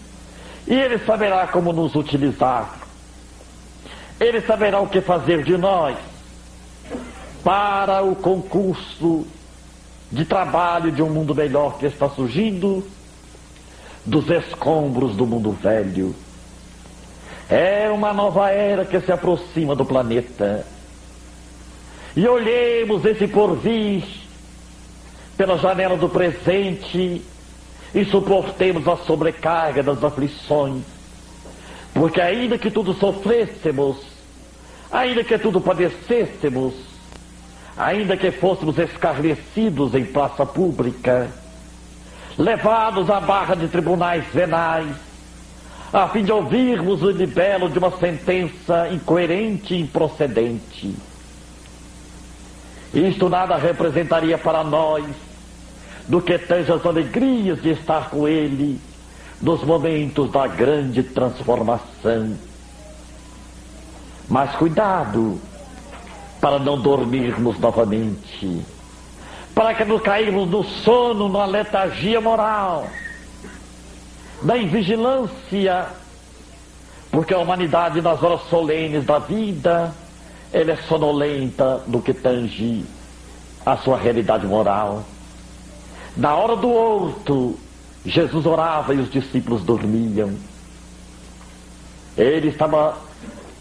E 0.69 0.75
Ele 0.75 0.97
saberá 0.99 1.49
como 1.49 1.73
nos 1.73 1.97
utilizar. 1.97 2.73
Ele 4.21 4.41
saberá 4.43 4.79
o 4.79 4.87
que 4.87 5.01
fazer 5.01 5.43
de 5.43 5.57
nós 5.57 5.99
para 7.43 8.01
o 8.01 8.15
concurso 8.15 9.27
de 10.13 10.25
trabalho 10.25 10.93
de 10.93 11.03
um 11.03 11.11
mundo 11.11 11.35
melhor 11.35 11.79
que 11.79 11.87
está 11.87 12.09
surgindo 12.09 12.87
dos 14.07 14.31
escombros 14.31 15.17
do 15.17 15.27
mundo 15.27 15.51
velho. 15.51 16.15
É 17.49 17.91
uma 17.91 18.13
nova 18.13 18.51
era 18.51 18.85
que 18.85 19.01
se 19.01 19.13
aproxima 19.13 19.75
do 19.75 19.85
planeta. 19.85 20.67
E 22.17 22.27
olhemos 22.27 23.05
esse 23.05 23.27
porvir 23.27 24.05
pela 25.37 25.59
janela 25.59 25.97
do 25.97 26.09
presente 26.09 27.23
e 27.95 28.05
suportemos 28.07 28.87
a 28.89 28.97
sobrecarga 28.97 29.83
das 29.83 30.03
aflições. 30.03 30.83
Porque 31.93 32.21
ainda 32.21 32.59
que 32.59 32.71
tudo 32.71 32.95
sofrêssemos, 32.95 33.99
ainda 34.91 35.23
que 35.23 35.39
tudo 35.39 35.61
padecêssemos, 35.61 36.75
ainda 37.77 38.17
que 38.17 38.31
fôssemos 38.31 38.79
escarnecidos 38.79 39.95
em 39.95 40.05
praça 40.05 40.47
pública, 40.47 41.29
levados 42.39 43.11
à 43.11 43.21
barra 43.21 43.55
de 43.55 43.69
tribunais 43.69 44.25
venais, 44.33 44.97
a 45.95 46.09
fim 46.09 46.25
de 46.25 46.33
ouvirmos 46.33 47.05
o 47.05 47.11
libelo 47.11 47.69
de 47.71 47.79
uma 47.79 47.93
sentença 47.99 48.89
incoerente 48.89 49.75
e 49.75 49.81
improcedente. 49.81 50.93
Isto 52.93 53.29
nada 53.29 53.57
representaria 53.57 54.37
para 54.37 54.65
nós 54.65 55.05
do 56.09 56.21
que 56.21 56.37
tantas 56.37 56.85
alegrias 56.85 57.63
de 57.63 57.71
estar 57.71 58.11
com 58.11 58.27
Ele 58.27 58.81
nos 59.41 59.63
momentos 59.63 60.33
da 60.33 60.49
grande 60.49 61.05
transformação. 61.05 62.37
Mas 64.29 64.51
cuidado 64.57 65.41
para 66.41 66.59
não 66.59 66.77
dormirmos 66.77 67.57
novamente, 67.61 68.63
para 69.55 69.73
que 69.75 69.85
não 69.85 70.01
cairmos 70.01 70.51
no 70.51 70.65
sono, 70.65 71.29
na 71.29 71.45
letargia 71.45 72.21
moral, 72.21 72.89
na 74.45 74.59
invigilância, 74.59 75.87
porque 77.11 77.33
a 77.33 77.39
humanidade 77.39 78.03
nas 78.03 78.23
horas 78.23 78.43
solenes 78.51 79.05
da 79.07 79.19
vida, 79.19 79.93
ela 80.53 80.73
é 80.73 80.77
sonolenta 80.77 81.83
no 81.87 82.03
que 82.03 82.13
tange 82.13 82.85
a 83.65 83.77
sua 83.79 83.97
realidade 83.97 84.47
moral. 84.47 85.03
Na 86.17 86.37
hora 86.37 86.55
do 86.57 86.71
horto, 86.71 87.59
Jesus 88.05 88.45
orava 88.45 88.95
e 88.95 88.99
os 88.99 89.11
discípulos 89.11 89.63
dormiam. 89.65 90.35
Ele 92.17 92.49
estava 92.49 92.99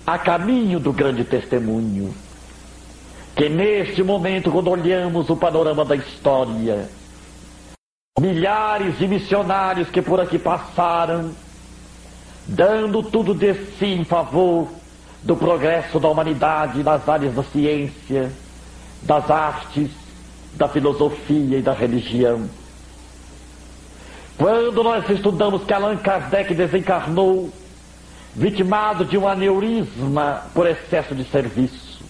a 0.06 0.18
caminho 0.18 0.80
do 0.80 0.92
grande 0.92 1.24
testemunho. 1.24 2.14
que 3.36 3.50
neste 3.50 4.04
momento, 4.04 4.52
quando 4.52 4.70
olhamos 4.70 5.28
o 5.28 5.36
panorama 5.36 5.84
da 5.84 5.96
história, 5.96 6.88
milhares 8.20 9.00
de 9.00 9.08
missionários 9.08 9.90
que 9.90 10.00
por 10.00 10.22
aqui 10.22 10.38
passaram, 10.38 11.32
dando 12.48 13.02
tudo 13.02 13.34
de 13.34 13.56
si 13.80 13.88
em 13.88 14.04
favor 14.04 14.70
do 15.24 15.36
progresso 15.36 16.00
da 16.00 16.10
humanidade 16.10 16.84
nas 16.84 17.10
áreas 17.10 17.34
da 17.34 17.42
ciência, 17.44 18.32
das 19.02 19.32
artes, 19.32 19.90
da 20.54 20.68
filosofia 20.68 21.58
e 21.58 21.62
da 21.64 21.74
religião. 21.74 22.48
Quando 24.38 24.84
nós 24.84 25.10
estudamos 25.10 25.64
que 25.64 25.74
Allan 25.74 25.98
Kardec 25.98 26.54
desencarnou, 26.54 27.52
vitimado 28.36 29.06
de 29.06 29.18
um 29.18 29.28
aneurisma 29.28 30.44
por 30.54 30.68
excesso 30.68 31.16
de 31.16 31.24
serviço. 31.26 32.04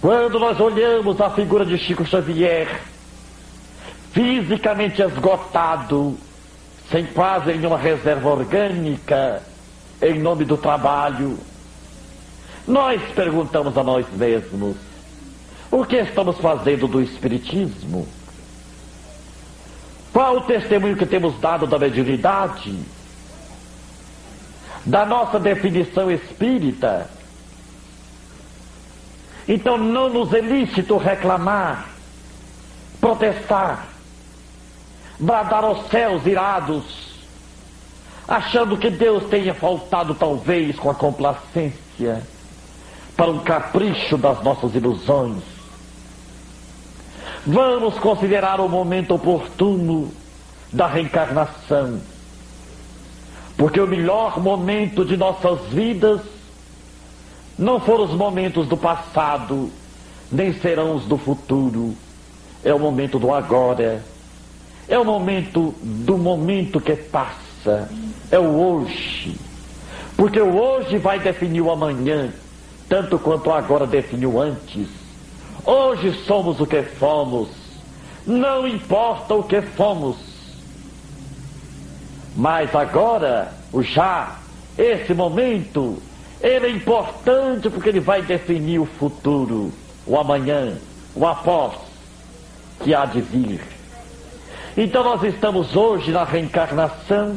Quando 0.00 0.38
nós 0.38 0.60
olhamos 0.60 1.20
a 1.20 1.30
figura 1.30 1.66
de 1.66 1.76
Chico 1.78 2.04
Xavier, 2.04 2.68
fisicamente 4.16 5.02
esgotado, 5.02 6.16
sem 6.90 7.04
quase 7.04 7.52
nenhuma 7.52 7.76
reserva 7.76 8.30
orgânica, 8.30 9.42
em 10.00 10.18
nome 10.18 10.46
do 10.46 10.56
trabalho, 10.56 11.38
nós 12.66 13.02
perguntamos 13.14 13.76
a 13.76 13.84
nós 13.84 14.06
mesmos: 14.14 14.74
o 15.70 15.84
que 15.84 15.96
estamos 15.96 16.38
fazendo 16.38 16.88
do 16.88 17.02
Espiritismo? 17.02 18.08
Qual 20.14 20.38
o 20.38 20.40
testemunho 20.40 20.96
que 20.96 21.04
temos 21.04 21.38
dado 21.38 21.66
da 21.66 21.78
mediunidade? 21.78 22.74
Da 24.86 25.04
nossa 25.04 25.38
definição 25.38 26.10
espírita? 26.10 27.10
Então 29.46 29.76
não 29.76 30.08
nos 30.08 30.32
é 30.32 30.40
lícito 30.40 30.96
reclamar, 30.96 31.86
protestar, 32.98 33.95
bradar 35.18 35.64
aos 35.64 35.88
céus 35.88 36.26
irados, 36.26 36.84
achando 38.28 38.76
que 38.76 38.90
Deus 38.90 39.24
tenha 39.24 39.54
faltado 39.54 40.14
talvez 40.14 40.76
com 40.78 40.90
a 40.90 40.94
complacência 40.94 42.22
para 43.16 43.30
um 43.30 43.38
capricho 43.38 44.18
das 44.18 44.42
nossas 44.42 44.74
ilusões. 44.74 45.42
Vamos 47.46 47.94
considerar 47.98 48.60
o 48.60 48.68
momento 48.68 49.14
oportuno 49.14 50.10
da 50.72 50.86
reencarnação, 50.86 52.00
porque 53.56 53.80
o 53.80 53.86
melhor 53.86 54.40
momento 54.40 55.04
de 55.04 55.16
nossas 55.16 55.60
vidas 55.68 56.20
não 57.58 57.80
foram 57.80 58.04
os 58.04 58.10
momentos 58.10 58.66
do 58.66 58.76
passado, 58.76 59.70
nem 60.30 60.52
serão 60.52 60.96
os 60.96 61.04
do 61.04 61.16
futuro. 61.16 61.96
É 62.62 62.74
o 62.74 62.78
momento 62.78 63.18
do 63.18 63.32
agora 63.32 64.04
é 64.88 64.98
o 64.98 65.04
momento 65.04 65.74
do 65.82 66.16
momento 66.16 66.80
que 66.80 66.94
passa. 66.94 67.88
É 68.30 68.38
o 68.38 68.56
hoje. 68.56 69.36
Porque 70.16 70.40
o 70.40 70.56
hoje 70.56 70.98
vai 70.98 71.18
definir 71.18 71.60
o 71.60 71.70
amanhã, 71.70 72.32
tanto 72.88 73.18
quanto 73.18 73.50
agora 73.50 73.86
definiu 73.86 74.40
antes. 74.40 74.88
Hoje 75.64 76.12
somos 76.24 76.60
o 76.60 76.66
que 76.66 76.82
fomos. 76.82 77.48
Não 78.26 78.66
importa 78.66 79.34
o 79.34 79.42
que 79.42 79.60
fomos. 79.60 80.16
Mas 82.36 82.74
agora, 82.74 83.52
o 83.72 83.82
já, 83.82 84.36
esse 84.78 85.12
momento, 85.12 86.00
ele 86.40 86.66
é 86.66 86.70
importante 86.70 87.68
porque 87.70 87.88
ele 87.88 88.00
vai 88.00 88.22
definir 88.22 88.78
o 88.78 88.86
futuro, 88.86 89.72
o 90.06 90.18
amanhã, 90.18 90.76
o 91.14 91.26
após, 91.26 91.74
que 92.82 92.94
há 92.94 93.06
de 93.06 93.20
vir. 93.20 93.75
Então 94.76 95.02
nós 95.02 95.22
estamos 95.22 95.74
hoje 95.74 96.10
na 96.10 96.22
reencarnação 96.22 97.34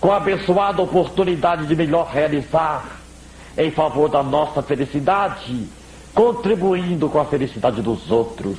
com 0.00 0.10
a 0.10 0.16
abençoada 0.16 0.80
oportunidade 0.80 1.66
de 1.66 1.76
melhor 1.76 2.08
realizar 2.08 2.98
em 3.58 3.70
favor 3.70 4.08
da 4.08 4.22
nossa 4.22 4.62
felicidade, 4.62 5.68
contribuindo 6.14 7.10
com 7.10 7.20
a 7.20 7.26
felicidade 7.26 7.82
dos 7.82 8.10
outros. 8.10 8.56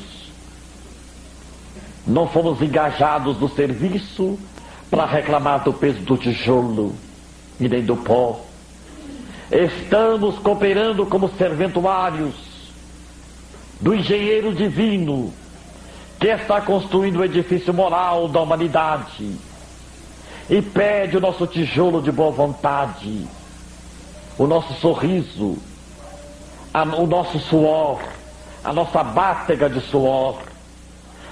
Não 2.06 2.28
fomos 2.28 2.62
engajados 2.62 3.40
no 3.40 3.50
serviço 3.50 4.38
para 4.92 5.08
reclamar 5.08 5.64
do 5.64 5.74
peso 5.74 6.02
do 6.02 6.16
tijolo 6.16 6.94
e 7.60 7.68
nem 7.68 7.84
do 7.84 7.98
pó. 7.98 8.42
Estamos 9.52 10.38
cooperando 10.38 11.04
como 11.08 11.30
serventuários 11.30 12.36
do 13.82 13.96
engenheiro 13.96 14.54
divino 14.54 15.34
que 16.24 16.30
está 16.30 16.62
construindo 16.62 17.18
o 17.18 17.26
edifício 17.26 17.74
moral 17.74 18.30
da 18.30 18.40
humanidade 18.40 19.38
e 20.50 20.62
pede 20.62 21.18
o 21.18 21.20
nosso 21.20 21.46
tijolo 21.46 22.02
de 22.02 22.14
boa 22.14 22.32
vontade, 22.32 23.28
o 24.38 24.48
nosso 24.48 24.74
sorriso, 24.76 25.58
a, 26.74 26.84
o 26.84 27.06
nosso 27.06 27.40
suor, 27.40 28.00
a 28.64 28.72
nossa 28.72 29.04
bátega 29.04 29.70
de 29.70 29.82
suor, 29.82 30.38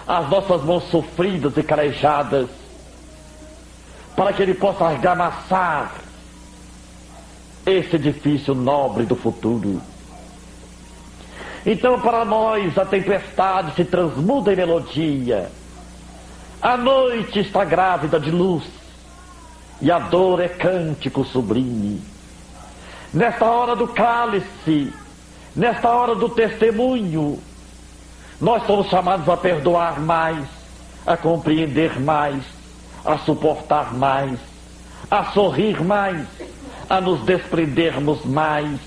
as 0.06 0.30
nossas 0.30 0.62
mãos 0.62 0.84
sofridas 0.90 1.56
e 1.56 1.64
carejadas, 1.64 2.50
para 4.14 4.34
que 4.34 4.44
ele 4.44 4.56
possa 4.56 4.84
argamassar 4.84 5.94
esse 7.66 7.96
edifício 7.96 8.54
nobre 8.54 9.06
do 9.06 9.16
futuro. 9.16 9.82
Então, 11.66 12.00
para 12.00 12.26
nós, 12.26 12.78
a 12.78 12.86
tempestade 12.86 13.76
se 13.76 13.86
transmuda 13.86 14.52
em 14.52 14.56
melodia. 14.56 15.52
A 16.62 16.76
noite 16.76 17.40
está 17.40 17.64
grávida 17.64 18.20
de 18.20 18.32
luz. 18.32 18.64
E 19.80 19.92
a 19.92 20.00
dor 20.00 20.40
é 20.40 20.48
cântico 20.48 21.24
sublime. 21.24 22.02
Nesta 23.14 23.46
hora 23.46 23.76
do 23.76 23.88
cálice, 23.88 24.94
nesta 25.56 25.90
hora 25.90 26.16
do 26.16 26.30
testemunho, 26.30 27.40
nós 28.40 28.66
somos 28.66 28.88
chamados 28.88 29.28
a 29.28 29.36
perdoar 29.36 30.00
mais, 30.00 30.46
a 31.06 31.18
compreender 31.18 32.00
mais, 32.00 32.44
a 33.04 33.18
suportar 33.18 33.94
mais, 33.94 34.40
a 35.10 35.26
sorrir 35.26 35.84
mais, 35.84 36.26
a 36.90 37.02
nos 37.02 37.22
desprendermos 37.22 38.24
mais 38.24 38.80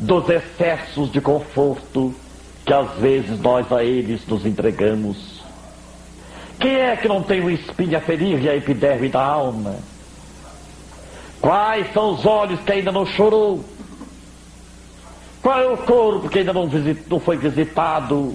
dos 0.00 0.28
excessos 0.30 1.12
de 1.12 1.20
conforto 1.20 2.14
que 2.64 2.72
às 2.72 2.90
vezes 2.98 3.38
nós 3.40 3.70
a 3.70 3.84
eles 3.84 4.26
nos 4.26 4.46
entregamos. 4.46 5.40
Quem 6.58 6.74
é 6.74 6.96
que 6.96 7.06
não 7.06 7.22
tem 7.22 7.40
o 7.40 7.50
espinho 7.50 7.96
a 7.96 8.00
ferir 8.00 8.42
e 8.42 8.48
a 8.48 8.56
epiderme 8.56 9.08
da 9.08 9.22
alma? 9.22 9.76
Quais 11.40 11.92
são 11.92 12.14
os 12.14 12.24
olhos 12.24 12.60
que 12.60 12.72
ainda 12.72 12.90
não 12.90 13.04
chorou? 13.04 13.64
Qual 15.42 15.58
é 15.58 15.66
o 15.66 15.76
corpo 15.76 16.28
que 16.28 16.38
ainda 16.38 16.52
não, 16.52 16.68
não 17.08 17.20
foi 17.20 17.36
visitado 17.36 18.34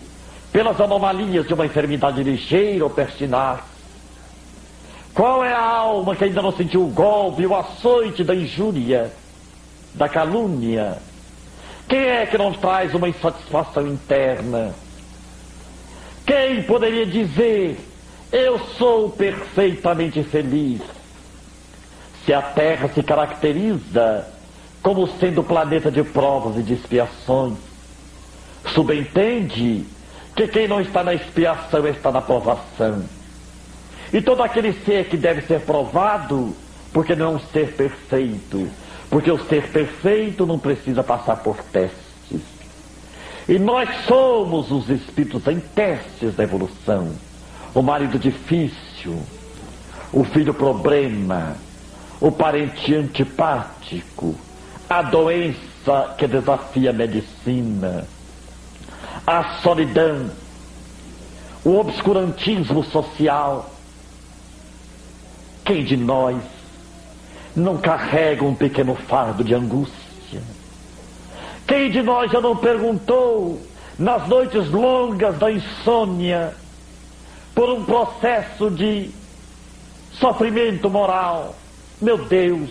pelas 0.51 0.79
anomalias 0.79 1.47
de 1.47 1.53
uma 1.53 1.65
enfermidade 1.65 2.21
ligeira 2.23 2.83
ou 2.83 2.89
pertinaz? 2.89 3.59
Qual 5.13 5.43
é 5.43 5.53
a 5.53 5.63
alma 5.63 6.15
que 6.15 6.25
ainda 6.25 6.41
não 6.41 6.51
sentiu 6.51 6.83
o 6.83 6.89
golpe, 6.89 7.45
o 7.45 7.55
açoite 7.55 8.23
da 8.23 8.35
injúria, 8.35 9.11
da 9.93 10.09
calúnia, 10.09 10.97
quem 11.87 11.99
é 11.99 12.25
que 12.25 12.37
não 12.37 12.53
traz 12.53 12.93
uma 12.93 13.07
insatisfação 13.07 13.87
interna? 13.87 14.73
Quem 16.25 16.63
poderia 16.63 17.05
dizer, 17.05 17.77
eu 18.31 18.57
sou 18.77 19.11
perfeitamente 19.11 20.23
feliz? 20.23 20.81
Se 22.25 22.33
a 22.33 22.41
Terra 22.41 22.89
se 22.89 23.03
caracteriza 23.03 24.27
como 24.81 25.07
sendo 25.19 25.43
planeta 25.43 25.91
de 25.91 26.03
provas 26.03 26.57
e 26.57 26.63
de 26.63 26.73
expiações, 26.73 27.57
subentende 28.73 29.85
que 30.35 30.47
quem 30.47 30.67
não 30.67 30.81
está 30.81 31.03
na 31.03 31.13
expiação 31.13 31.87
está 31.87 32.11
na 32.11 32.21
provação. 32.21 33.03
E 34.11 34.21
todo 34.21 34.41
aquele 34.41 34.73
ser 34.85 35.05
que 35.05 35.17
deve 35.17 35.41
ser 35.43 35.61
provado, 35.61 36.55
porque 36.91 37.15
não 37.15 37.25
é 37.25 37.29
um 37.35 37.39
ser 37.39 37.73
perfeito, 37.73 38.69
porque 39.09 39.31
o 39.31 39.37
ser 39.45 39.69
perfeito 39.69 40.45
não 40.45 40.59
precisa 40.59 41.03
passar 41.03 41.37
por 41.37 41.57
testes. 41.57 42.41
E 43.47 43.59
nós 43.59 43.87
somos 44.07 44.71
os 44.71 44.89
espíritos 44.89 45.45
em 45.47 45.59
testes 45.59 46.35
da 46.35 46.43
evolução. 46.43 47.13
O 47.73 47.81
marido 47.81 48.17
difícil, 48.17 49.21
o 50.11 50.23
filho 50.23 50.53
problema, 50.53 51.55
o 52.19 52.31
parente 52.31 52.95
antipático, 52.95 54.33
a 54.89 55.01
doença 55.01 56.15
que 56.17 56.27
desafia 56.27 56.89
a 56.89 56.93
medicina, 56.93 58.07
a 59.27 59.59
solidão, 59.61 60.31
o 61.63 61.77
obscurantismo 61.77 62.83
social. 62.83 63.71
Quem 65.63 65.83
de 65.83 65.97
nós 65.97 66.54
não 67.55 67.77
carrega 67.77 68.43
um 68.43 68.55
pequeno 68.55 68.95
fardo 68.95 69.43
de 69.43 69.53
angústia? 69.53 70.41
Quem 71.67 71.89
de 71.89 72.01
nós 72.01 72.31
já 72.31 72.41
não 72.41 72.55
perguntou 72.55 73.61
nas 73.97 74.27
noites 74.27 74.69
longas 74.69 75.37
da 75.37 75.51
insônia, 75.51 76.53
por 77.55 77.69
um 77.69 77.85
processo 77.85 78.69
de 78.69 79.09
sofrimento 80.11 80.89
moral. 80.89 81.55
Meu 82.01 82.17
Deus, 82.17 82.69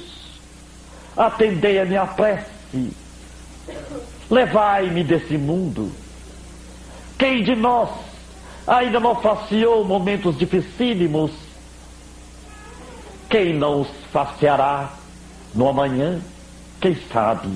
atendei 1.17 1.81
a 1.81 1.87
minha 1.87 2.07
prece, 2.07 2.93
levai-me 4.31 5.03
desse 5.03 5.39
mundo. 5.39 5.91
Quem 7.19 7.43
de 7.43 7.57
nós 7.57 7.89
ainda 8.67 9.01
não 9.01 9.17
faceou 9.17 9.85
momentos 9.85 10.37
dificílimos? 10.37 11.31
Quem 13.35 13.53
não 13.53 13.81
os 13.81 13.89
faceará 14.13 14.93
no 15.53 15.69
amanhã? 15.69 16.21
Quem 16.81 16.95
sabe? 17.13 17.49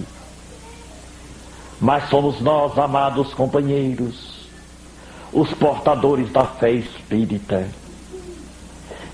Mas 1.81 2.09
somos 2.09 2.41
nós, 2.41 2.77
amados 2.77 3.33
companheiros, 3.33 4.49
os 5.33 5.55
portadores 5.55 6.33
da 6.33 6.45
fé 6.45 6.73
espírita. 6.73 7.69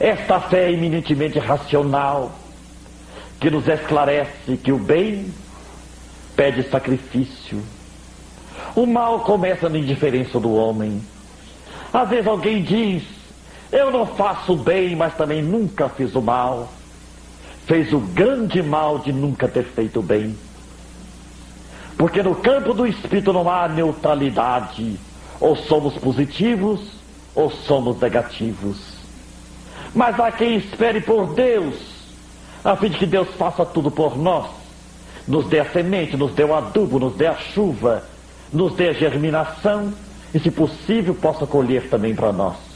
Esta 0.01 0.41
fé 0.41 0.73
eminentemente 0.73 1.39
racional, 1.39 2.33
que 3.39 3.51
nos 3.51 3.69
esclarece 3.69 4.57
que 4.57 4.73
o 4.73 4.79
bem 4.79 5.31
pede 6.35 6.63
sacrifício. 6.71 7.63
O 8.75 8.87
mal 8.87 9.21
começa 9.21 9.69
na 9.69 9.77
indiferença 9.77 10.41
do 10.41 10.55
homem. 10.55 11.03
Às 11.93 12.09
vezes 12.09 12.27
alguém 12.27 12.63
diz: 12.63 13.03
Eu 13.75 13.91
não 13.91 14.07
faço 14.07 14.55
bem, 14.55 14.95
mas 14.95 15.17
também 15.17 15.43
nunca 15.43 15.89
fiz 15.89 16.15
o 16.15 16.23
mal. 16.23 16.69
Fez 17.67 17.93
o 17.93 17.99
grande 17.99 18.63
mal 18.63 19.01
de 19.01 19.13
nunca 19.13 19.49
ter 19.49 19.65
feito 19.65 20.01
bem. 20.01 20.39
Porque 21.99 22.23
no 22.23 22.37
campo 22.37 22.73
do 22.73 22.87
espírito 22.87 23.33
não 23.33 23.51
há 23.51 23.67
neutralidade. 23.67 24.97
Ou 25.41 25.57
somos 25.57 25.99
positivos 25.99 26.83
ou 27.35 27.51
somos 27.51 28.01
negativos. 28.01 28.77
Mas 29.93 30.21
há 30.21 30.31
quem 30.31 30.55
espere 30.55 31.01
por 31.01 31.35
Deus, 31.35 31.75
a 32.65 32.77
fim 32.77 32.91
de 32.91 32.99
que 32.99 33.07
Deus 33.07 33.27
faça 33.37 33.67
tudo 33.67 33.91
por 33.91 34.17
nós. 34.17 34.47
Nos 35.27 35.49
dê 35.49 35.59
a 35.59 35.65
semente, 35.73 36.17
nos 36.17 36.33
dê 36.33 36.45
o 36.45 36.55
adubo, 36.55 37.01
nos 37.01 37.17
dê 37.17 37.27
a 37.27 37.35
chuva, 37.35 38.05
nos 38.53 38.75
dê 38.75 38.91
a 38.91 38.93
germinação 38.93 39.93
e, 40.33 40.39
se 40.39 40.53
possível, 40.53 41.13
possa 41.13 41.45
colher 41.45 41.91
também 41.91 42.15
para 42.15 42.33
nós. 42.33 42.74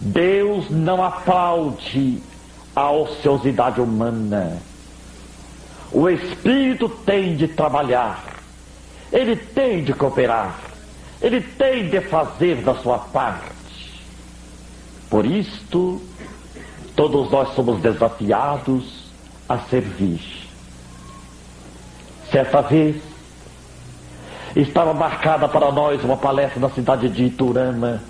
Deus 0.00 0.70
não 0.70 1.04
aplaude 1.04 2.22
a 2.74 2.90
ociosidade 2.90 3.80
humana. 3.80 4.58
O 5.92 6.08
Espírito 6.08 6.88
tem 6.88 7.36
de 7.36 7.48
trabalhar, 7.48 8.24
ele 9.12 9.36
tem 9.36 9.84
de 9.84 9.92
cooperar, 9.92 10.58
ele 11.20 11.40
tem 11.40 11.88
de 11.88 12.00
fazer 12.00 12.62
da 12.62 12.74
sua 12.76 12.98
parte. 12.98 13.50
Por 15.10 15.26
isto, 15.26 16.00
todos 16.94 17.30
nós 17.30 17.54
somos 17.54 17.80
desafiados 17.82 19.10
a 19.48 19.58
servir. 19.58 20.20
Certa 22.30 22.62
vez, 22.62 23.02
estava 24.54 24.94
marcada 24.94 25.48
para 25.48 25.72
nós 25.72 26.02
uma 26.04 26.16
palestra 26.16 26.60
na 26.60 26.70
cidade 26.70 27.08
de 27.08 27.24
Iturama. 27.24 28.00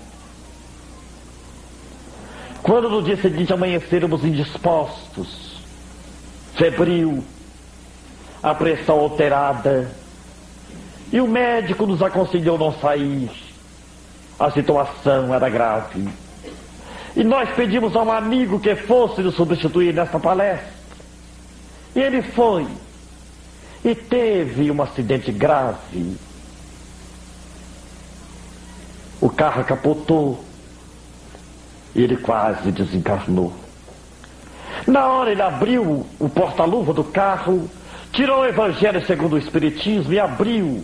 Quando 2.71 2.89
no 2.89 3.01
dia 3.03 3.17
seguinte 3.17 3.51
amanhecermos 3.51 4.23
indispostos, 4.23 5.57
febril, 6.55 7.21
a 8.41 8.55
pressão 8.55 8.97
alterada. 8.97 9.91
E 11.11 11.19
o 11.19 11.27
médico 11.27 11.85
nos 11.85 12.01
aconselhou 12.01 12.57
não 12.57 12.71
sair. 12.79 13.29
A 14.39 14.49
situação 14.51 15.35
era 15.35 15.49
grave. 15.49 16.07
E 17.13 17.25
nós 17.25 17.49
pedimos 17.57 17.93
a 17.93 18.03
um 18.03 18.09
amigo 18.13 18.57
que 18.57 18.73
fosse 18.73 19.21
nos 19.21 19.35
substituir 19.35 19.93
nesta 19.93 20.17
palestra. 20.17 20.71
E 21.93 21.99
ele 21.99 22.21
foi. 22.21 22.65
E 23.83 23.93
teve 23.93 24.71
um 24.71 24.81
acidente 24.81 25.29
grave. 25.33 26.15
O 29.19 29.29
carro 29.29 29.65
capotou. 29.65 30.50
Ele 31.95 32.17
quase 32.17 32.71
desencarnou. 32.71 33.53
Na 34.87 35.07
hora 35.07 35.31
ele 35.31 35.41
abriu 35.41 36.05
o 36.19 36.29
porta-luva 36.29 36.93
do 36.93 37.03
carro 37.03 37.69
tirou 38.11 38.41
o 38.41 38.45
Evangelho 38.45 39.05
segundo 39.05 39.33
o 39.33 39.37
Espiritismo 39.37 40.13
e 40.13 40.19
abriu 40.19 40.83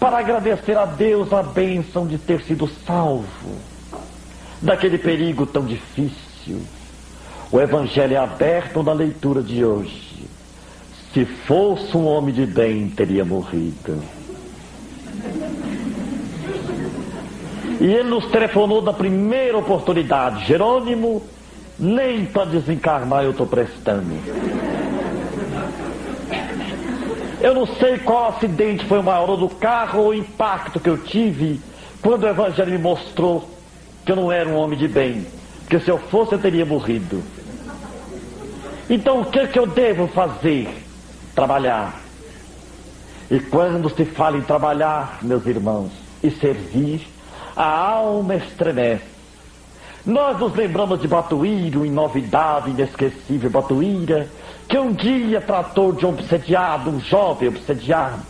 para 0.00 0.18
agradecer 0.18 0.76
a 0.76 0.86
Deus 0.86 1.32
a 1.32 1.42
bênção 1.42 2.06
de 2.06 2.18
ter 2.18 2.42
sido 2.42 2.68
salvo 2.86 3.26
daquele 4.60 4.98
perigo 4.98 5.46
tão 5.46 5.64
difícil. 5.64 6.62
O 7.50 7.60
Evangelho 7.60 8.14
é 8.14 8.18
aberto 8.18 8.82
na 8.82 8.92
leitura 8.92 9.42
de 9.42 9.64
hoje. 9.64 10.26
Se 11.12 11.24
fosse 11.24 11.96
um 11.96 12.06
homem 12.06 12.34
de 12.34 12.44
bem, 12.44 12.88
teria 12.88 13.24
morrido. 13.24 14.02
E 17.80 17.84
ele 17.84 18.08
nos 18.08 18.26
telefonou 18.26 18.80
na 18.82 18.92
primeira 18.92 19.58
oportunidade. 19.58 20.46
Jerônimo, 20.46 21.22
nem 21.78 22.24
para 22.24 22.46
desencarnar 22.46 23.24
eu 23.24 23.32
estou 23.32 23.46
prestando. 23.46 24.16
Eu 27.40 27.54
não 27.54 27.66
sei 27.66 27.98
qual 27.98 28.30
acidente 28.30 28.84
foi 28.86 28.98
o 28.98 29.02
maior, 29.02 29.36
do 29.36 29.48
carro 29.48 30.00
ou 30.00 30.08
o 30.08 30.14
impacto 30.14 30.80
que 30.80 30.88
eu 30.88 30.98
tive 30.98 31.60
quando 32.00 32.24
o 32.24 32.28
Evangelho 32.28 32.72
me 32.72 32.78
mostrou 32.78 33.48
que 34.04 34.12
eu 34.12 34.16
não 34.16 34.32
era 34.32 34.48
um 34.48 34.56
homem 34.56 34.78
de 34.78 34.88
bem. 34.88 35.26
Porque 35.60 35.80
se 35.80 35.90
eu 35.90 35.98
fosse, 35.98 36.32
eu 36.32 36.38
teria 36.38 36.64
morrido. 36.64 37.22
Então, 38.88 39.20
o 39.20 39.24
que, 39.24 39.40
é 39.40 39.46
que 39.46 39.58
eu 39.58 39.66
devo 39.66 40.06
fazer? 40.06 40.68
Trabalhar. 41.34 42.00
E 43.30 43.40
quando 43.40 43.90
se 43.90 44.04
fala 44.04 44.38
em 44.38 44.42
trabalhar, 44.42 45.18
meus 45.22 45.44
irmãos, 45.44 45.90
e 46.22 46.30
servir, 46.30 47.06
a 47.56 47.64
alma 47.64 48.34
estremece. 48.34 49.16
Nós 50.04 50.38
nos 50.38 50.54
lembramos 50.54 51.00
de 51.00 51.08
Batuíra, 51.08 51.80
o 51.80 51.86
inovidável, 51.86 52.72
inesquecível 52.72 53.50
Batuíra, 53.50 54.28
que 54.68 54.78
um 54.78 54.92
dia 54.92 55.40
tratou 55.40 55.92
de 55.92 56.04
um 56.04 56.10
obsediado, 56.10 56.90
um 56.90 57.00
jovem 57.00 57.48
obsediado, 57.48 58.22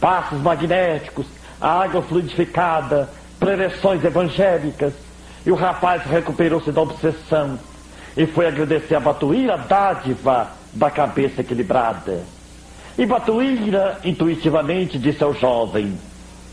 passos 0.00 0.40
magnéticos, 0.40 1.26
água 1.60 2.02
fluidificada, 2.02 3.08
preleções 3.40 4.04
evangélicas, 4.04 4.92
e 5.46 5.50
o 5.50 5.56
rapaz 5.56 6.02
recuperou-se 6.04 6.70
da 6.70 6.82
obsessão 6.82 7.58
e 8.16 8.26
foi 8.26 8.46
agradecer 8.46 8.94
a 8.94 9.00
Batuíra 9.00 9.54
a 9.54 9.56
dádiva 9.56 10.48
da 10.72 10.90
cabeça 10.90 11.40
equilibrada. 11.40 12.22
E 12.98 13.06
Batuíra 13.06 13.98
intuitivamente 14.04 14.98
disse 14.98 15.22
ao 15.22 15.32
jovem: 15.32 15.96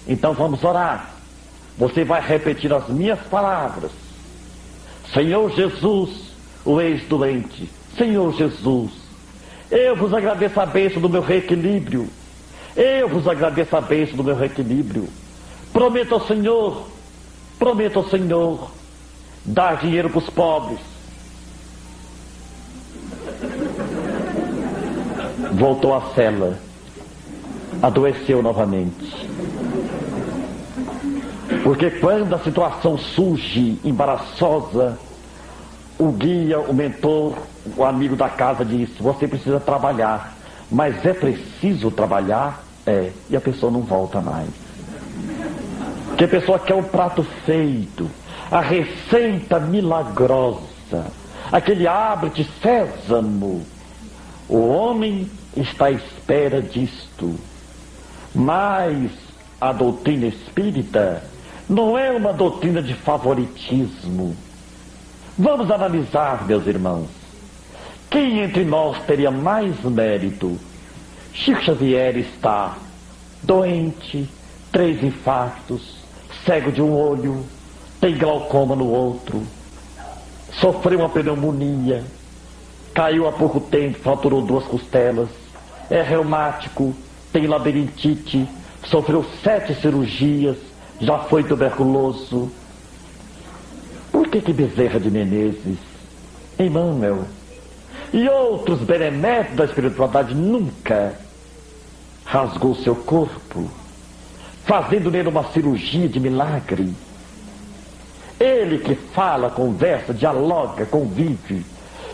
Então 0.07 0.33
vamos 0.33 0.63
orar. 0.63 1.14
Você 1.77 2.03
vai 2.03 2.21
repetir 2.21 2.73
as 2.73 2.87
minhas 2.87 3.19
palavras. 3.21 3.91
Senhor 5.13 5.51
Jesus, 5.51 6.09
o 6.63 6.79
ex-doente, 6.81 7.69
Senhor 7.97 8.33
Jesus, 8.33 8.91
eu 9.69 9.95
vos 9.95 10.13
agradeço 10.13 10.59
a 10.59 10.65
bênção 10.65 11.01
do 11.01 11.09
meu 11.09 11.21
reequilíbrio. 11.21 12.07
Eu 12.75 13.07
vos 13.07 13.27
agradeço 13.27 13.75
a 13.75 13.81
bênção 13.81 14.15
do 14.15 14.23
meu 14.23 14.35
reequilíbrio. 14.35 15.07
Prometo 15.71 16.13
ao 16.13 16.25
Senhor, 16.27 16.87
prometo 17.57 17.99
ao 17.99 18.09
Senhor, 18.09 18.71
dar 19.43 19.77
dinheiro 19.77 20.09
para 20.09 20.19
os 20.19 20.29
pobres. 20.29 20.79
Voltou 25.53 25.95
à 25.95 26.13
cela. 26.13 26.59
Adoeceu 27.81 28.41
novamente. 28.41 29.27
Porque 31.63 31.91
quando 31.91 32.33
a 32.33 32.39
situação 32.39 32.97
surge 32.97 33.79
embaraçosa, 33.83 34.97
o 35.97 36.11
guia, 36.11 36.59
o 36.59 36.73
mentor, 36.73 37.35
o 37.77 37.83
amigo 37.83 38.15
da 38.15 38.29
casa 38.29 38.65
disse: 38.65 39.01
Você 39.01 39.27
precisa 39.27 39.59
trabalhar, 39.59 40.35
mas 40.71 41.05
é 41.05 41.13
preciso 41.13 41.91
trabalhar? 41.91 42.63
É, 42.85 43.11
e 43.29 43.35
a 43.35 43.41
pessoa 43.41 43.71
não 43.71 43.81
volta 43.81 44.21
mais. 44.21 44.49
Porque 46.07 46.25
a 46.25 46.27
pessoa 46.27 46.59
quer 46.59 46.75
o 46.75 46.83
prato 46.83 47.23
feito, 47.45 48.09
a 48.51 48.61
receita 48.61 49.59
milagrosa, 49.59 51.07
aquele 51.51 51.87
abre-te 51.87 52.47
sésamo. 52.61 53.65
O 54.47 54.67
homem 54.67 55.29
está 55.57 55.85
à 55.85 55.91
espera 55.91 56.61
disto. 56.61 57.35
Mas 58.33 59.11
a 59.59 59.71
doutrina 59.71 60.27
espírita 60.27 61.23
não 61.69 61.97
é 61.97 62.11
uma 62.11 62.31
doutrina 62.31 62.81
de 62.81 62.93
favoritismo. 62.93 64.35
Vamos 65.37 65.69
analisar, 65.71 66.45
meus 66.45 66.65
irmãos. 66.67 67.07
Quem 68.09 68.39
entre 68.39 68.63
nós 68.63 68.97
teria 69.05 69.31
mais 69.31 69.81
mérito? 69.83 70.57
Chico 71.33 71.61
Xavier 71.61 72.15
está 72.17 72.77
doente, 73.43 74.29
três 74.71 75.03
infartos, 75.03 75.97
cego 76.45 76.71
de 76.71 76.81
um 76.81 76.93
olho, 76.93 77.45
tem 77.99 78.17
glaucoma 78.17 78.75
no 78.75 78.87
outro, 78.87 79.43
sofreu 80.53 80.99
uma 80.99 81.09
pneumonia, 81.09 82.03
caiu 82.93 83.27
há 83.27 83.31
pouco 83.31 83.59
tempo, 83.59 83.99
fraturou 83.99 84.41
duas 84.41 84.63
costelas, 84.65 85.27
é 85.89 86.01
reumático, 86.01 86.95
tem 87.33 87.47
labirintite, 87.47 88.47
sofreu 88.85 89.25
sete 89.43 89.75
cirurgias, 89.75 90.57
já 90.99 91.19
foi 91.19 91.43
tuberculoso. 91.43 92.51
Por 94.11 94.27
que 94.27 94.41
que 94.41 94.53
Bezerra 94.53 94.99
de 94.99 95.11
Menezes, 95.11 95.77
Emmanuel 96.57 97.25
e 98.13 98.29
outros 98.29 98.79
beneméritos 98.79 99.55
da 99.55 99.65
espiritualidade 99.65 100.33
nunca 100.33 101.13
rasgou 102.23 102.75
seu 102.75 102.95
corpo, 102.95 103.69
fazendo 104.65 105.11
nele 105.11 105.29
uma 105.29 105.43
cirurgia 105.51 106.07
de 106.07 106.19
milagre? 106.19 106.93
Ele 108.39 108.79
que 108.79 108.95
fala, 108.95 109.49
conversa, 109.49 110.13
dialoga, 110.13 110.85
convive 110.85 111.65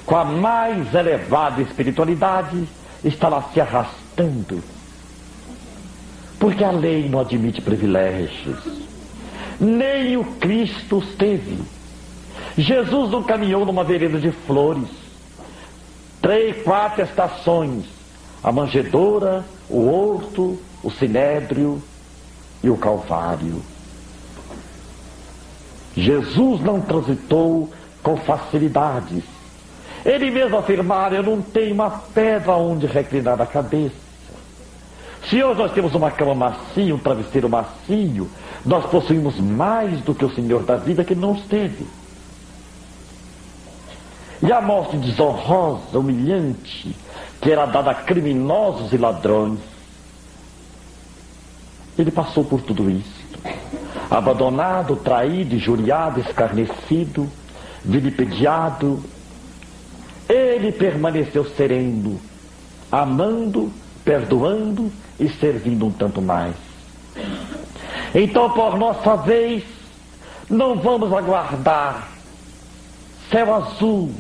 com 0.05 0.15
a 0.15 0.25
mais 0.25 0.93
elevada 0.93 1.61
espiritualidade, 1.61 2.67
está 3.03 3.27
lá 3.27 3.43
se 3.53 3.61
arrastando 3.61 4.61
porque 6.41 6.63
a 6.63 6.71
lei 6.71 7.07
não 7.07 7.19
admite 7.19 7.61
privilégios. 7.61 8.57
Nem 9.59 10.17
o 10.17 10.23
Cristo 10.23 10.97
os 10.97 11.13
teve. 11.13 11.59
Jesus 12.57 13.11
não 13.11 13.21
caminhou 13.21 13.63
numa 13.63 13.83
vereda 13.83 14.19
de 14.19 14.31
flores. 14.31 14.89
Três, 16.19 16.63
quatro 16.63 17.03
estações. 17.03 17.85
A 18.43 18.51
manjedoura, 18.51 19.45
o 19.69 19.87
horto, 19.87 20.59
o 20.81 20.89
sinédrio 20.89 21.79
e 22.63 22.71
o 22.71 22.77
calvário. 22.77 23.61
Jesus 25.95 26.59
não 26.61 26.81
transitou 26.81 27.71
com 28.01 28.17
facilidades. 28.17 29.23
Ele 30.03 30.31
mesmo 30.31 30.57
afirmara, 30.57 31.17
eu 31.17 31.23
não 31.23 31.39
tenho 31.39 31.75
uma 31.75 31.91
pedra 31.91 32.55
onde 32.55 32.87
reclinar 32.87 33.39
a 33.39 33.45
cabeça. 33.45 34.10
Se 35.31 35.41
hoje 35.41 35.61
nós 35.61 35.71
temos 35.71 35.95
uma 35.95 36.11
cama 36.11 36.35
macia, 36.35 36.93
um 36.93 36.97
travesseiro 36.97 37.47
macio, 37.47 38.29
nós 38.65 38.85
possuímos 38.87 39.39
mais 39.39 40.01
do 40.01 40.13
que 40.13 40.25
o 40.25 40.35
Senhor 40.35 40.61
da 40.63 40.75
vida 40.75 41.05
que 41.05 41.15
não 41.15 41.35
teve. 41.35 41.87
E 44.43 44.51
a 44.51 44.59
morte 44.59 44.97
desonrosa, 44.97 45.97
humilhante, 45.97 46.93
que 47.39 47.49
era 47.49 47.65
dada 47.65 47.91
a 47.91 47.95
criminosos 47.95 48.91
e 48.91 48.97
ladrões, 48.97 49.61
ele 51.97 52.11
passou 52.11 52.43
por 52.43 52.61
tudo 52.61 52.89
isso. 52.89 53.21
Abandonado, 54.09 54.97
traído, 54.97 55.55
injuriado, 55.55 56.19
escarnecido, 56.19 57.25
vilipendiado, 57.85 59.01
ele 60.27 60.73
permaneceu 60.73 61.45
sereno, 61.45 62.19
amando, 62.91 63.71
perdoando 64.03 64.91
e 65.21 65.29
servindo 65.29 65.85
um 65.85 65.91
tanto 65.91 66.21
mais. 66.21 66.55
Então, 68.13 68.49
por 68.49 68.77
nossa 68.77 69.15
vez, 69.17 69.63
não 70.49 70.75
vamos 70.75 71.13
aguardar 71.13 72.09
céu 73.29 73.53
azul, 73.55 74.11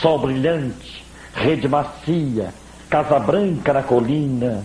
sol 0.00 0.20
brilhante, 0.20 1.04
rede 1.34 1.68
macia, 1.68 2.54
casa 2.88 3.18
branca 3.18 3.72
na 3.72 3.82
colina, 3.82 4.64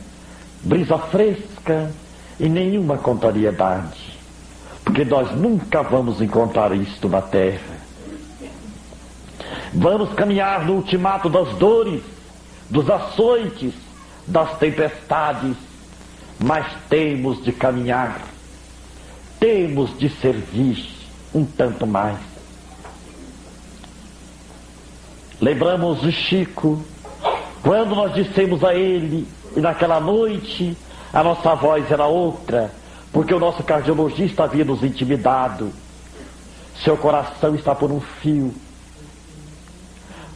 brisa 0.62 0.98
fresca 0.98 1.92
e 2.40 2.48
nenhuma 2.48 2.98
contrariedade, 2.98 4.18
porque 4.86 5.04
nós 5.04 5.32
nunca 5.36 5.82
vamos 5.82 6.22
encontrar 6.22 6.72
isto 6.74 7.10
na 7.10 7.22
terra. 7.22 7.84
Vamos 9.74 10.14
caminhar 10.14 10.66
no 10.66 10.76
ultimato 10.76 11.28
das 11.30 11.50
dores, 11.56 12.02
dos 12.70 12.90
açoites, 12.90 13.74
das 14.28 14.58
tempestades, 14.58 15.56
mas 16.40 16.66
temos 16.90 17.44
de 17.44 17.52
caminhar, 17.52 18.22
temos 19.40 19.98
de 19.98 20.10
servir 20.10 20.88
um 21.34 21.46
tanto 21.46 21.86
mais. 21.86 22.20
Lembramos 25.42 26.02
de 26.02 26.12
Chico, 26.12 26.82
quando 27.62 27.96
nós 27.96 28.14
dissemos 28.14 28.64
a 28.64 28.74
ele, 28.74 29.28
e 29.56 29.60
naquela 29.60 30.00
noite 30.00 30.78
a 31.12 31.24
nossa 31.24 31.54
voz 31.56 31.92
era 31.92 32.06
outra, 32.08 32.72
porque 33.12 33.34
o 33.34 33.40
nosso 33.40 33.64
cardiologista 33.64 34.44
havia 34.46 34.66
nos 34.66 34.84
intimidado. 34.84 35.72
Seu 36.84 36.98
coração 36.98 37.56
está 37.56 37.76
por 37.76 37.92
um 37.92 38.02
fio. 38.02 38.54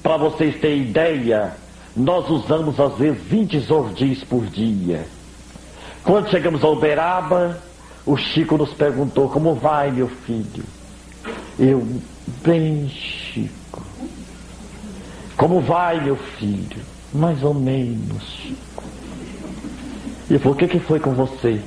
Para 0.03 0.17
vocês 0.17 0.59
terem 0.59 0.83
ideia, 0.83 1.55
nós 1.97 2.29
usamos 2.29 2.79
às 2.79 2.95
vezes 2.95 3.21
20 3.23 3.59
zordis 3.59 4.23
por 4.23 4.45
dia. 4.45 5.07
Quando 6.03 6.29
chegamos 6.29 6.63
ao 6.63 6.73
Uberaba, 6.73 7.59
o 8.05 8.15
Chico 8.15 8.55
nos 8.55 8.71
perguntou: 8.71 9.27
Como 9.29 9.55
vai, 9.55 9.91
meu 9.91 10.07
filho? 10.07 10.63
Eu, 11.59 11.85
bem, 12.43 12.87
Chico. 12.87 13.81
Como 15.35 15.59
vai, 15.59 16.03
meu 16.03 16.15
filho? 16.15 16.81
Mais 17.13 17.43
ou 17.43 17.53
menos, 17.53 18.23
Chico. 18.23 18.83
E 20.29 20.33
ele 20.33 20.39
falou: 20.39 20.55
O 20.55 20.57
que, 20.57 20.67
que 20.67 20.79
foi 20.79 20.99
com 20.99 21.13
você? 21.13 21.59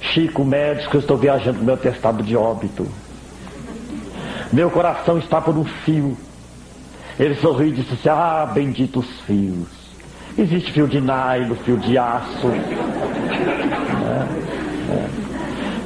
Chico, 0.00 0.44
médico, 0.44 0.96
eu 0.96 1.00
estou 1.00 1.16
viajando 1.16 1.58
com 1.58 1.64
meu 1.64 1.76
testado 1.76 2.22
de 2.22 2.36
óbito. 2.36 2.86
Meu 4.52 4.70
coração 4.70 5.18
está 5.18 5.40
por 5.40 5.56
um 5.56 5.64
fio. 5.64 6.16
Ele 7.18 7.34
sorriu 7.36 7.68
e 7.68 7.72
disse 7.72 7.94
assim: 7.94 8.08
Ah, 8.08 8.50
benditos 8.52 9.06
fios. 9.26 9.68
Existe 10.36 10.72
fio 10.72 10.88
de 10.88 11.00
nylon, 11.00 11.54
fio 11.64 11.76
de 11.76 11.98
aço. 11.98 12.48
É, 12.48 12.54
é. 14.92 15.08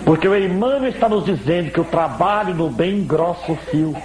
Porque 0.04 0.28
o 0.28 0.36
Emmanuel 0.36 0.86
está 0.86 1.08
nos 1.08 1.24
dizendo 1.24 1.72
que 1.72 1.80
o 1.80 1.84
trabalho 1.84 2.54
no 2.54 2.70
bem 2.70 2.98
engrossa 3.00 3.50
o 3.50 3.56
fio. 3.56 3.96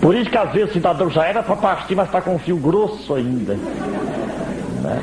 Por 0.00 0.16
isso 0.16 0.30
que 0.30 0.38
às 0.38 0.50
vezes 0.50 0.70
o 0.70 0.72
cidadão 0.72 1.10
já 1.10 1.26
era 1.26 1.42
para 1.42 1.56
partir, 1.56 1.94
mas 1.94 2.06
está 2.06 2.20
com 2.20 2.34
um 2.34 2.38
fio 2.38 2.56
grosso 2.56 3.14
ainda. 3.14 3.54
Né? 3.54 5.02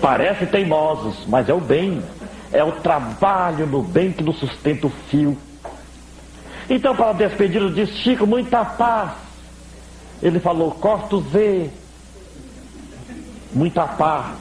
Parece 0.00 0.44
teimosos, 0.46 1.24
mas 1.28 1.48
é 1.48 1.54
o 1.54 1.60
bem. 1.60 2.02
É 2.52 2.64
o 2.64 2.72
trabalho 2.72 3.64
no 3.66 3.80
bem 3.80 4.10
que 4.10 4.24
nos 4.24 4.38
sustenta 4.38 4.88
o 4.88 4.90
fio. 4.90 5.38
Então, 6.70 6.94
para 6.94 7.12
despedir, 7.14 7.60
eu 7.60 7.72
disse, 7.72 7.94
Chico, 7.94 8.24
muita 8.24 8.64
paz. 8.64 9.10
Ele 10.22 10.38
falou, 10.38 10.70
corta 10.70 11.16
o 11.16 11.20
Z. 11.20 11.68
Muita 13.52 13.88
paz. 13.88 14.36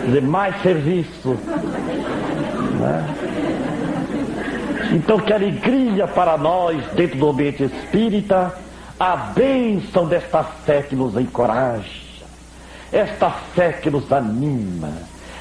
Quer 0.00 0.06
dizer, 0.06 0.22
mais 0.22 0.62
serviço. 0.62 1.30
Né? 2.78 3.16
Então, 4.92 5.18
que 5.18 5.32
alegria 5.32 6.06
para 6.06 6.38
nós, 6.38 6.80
dentro 6.92 7.18
do 7.18 7.30
ambiente 7.30 7.64
espírita, 7.64 8.54
a 8.98 9.16
bênção 9.16 10.06
desta 10.06 10.44
fé 10.44 10.82
que 10.82 10.94
nos 10.94 11.16
encoraja, 11.16 12.00
esta 12.92 13.28
fé 13.30 13.72
que 13.72 13.90
nos 13.90 14.12
anima, 14.12 14.92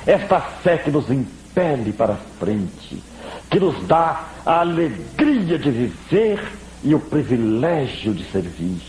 esta 0.08 0.40
fé 0.40 0.78
que 0.78 0.90
nos 0.90 1.12
impele 1.12 1.94
para 1.94 2.16
frente 2.40 3.09
que 3.50 3.60
nos 3.60 3.86
dá 3.88 4.28
a 4.46 4.60
alegria 4.60 5.58
de 5.58 5.72
viver 5.72 6.40
e 6.84 6.94
o 6.94 7.00
privilégio 7.00 8.14
de 8.14 8.24
servir. 8.26 8.82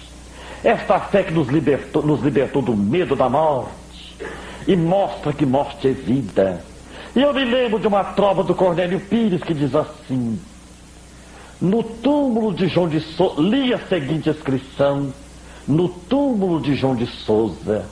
Esta 0.62 1.00
fé 1.00 1.22
que 1.22 1.32
nos 1.32 1.48
libertou, 1.48 2.02
nos 2.02 2.22
libertou 2.22 2.60
do 2.60 2.76
medo 2.76 3.16
da 3.16 3.28
morte 3.28 3.70
e 4.66 4.76
mostra 4.76 5.32
que 5.32 5.46
morte 5.46 5.88
é 5.88 5.92
vida. 5.92 6.62
E 7.16 7.22
eu 7.22 7.32
me 7.32 7.44
lembro 7.44 7.80
de 7.80 7.88
uma 7.88 8.04
trova 8.04 8.44
do 8.44 8.54
Cornélio 8.54 9.00
Pires 9.00 9.42
que 9.42 9.54
diz 9.54 9.74
assim: 9.74 10.38
No 11.60 11.82
túmulo 11.82 12.52
de 12.52 12.68
João 12.68 12.88
de 12.88 13.00
Souza, 13.00 13.40
li 13.40 13.72
a 13.72 13.78
seguinte 13.78 14.28
inscrição: 14.28 15.12
No 15.66 15.88
túmulo 15.88 16.60
de 16.60 16.74
João 16.74 16.94
de 16.94 17.06
Souza, 17.06 17.86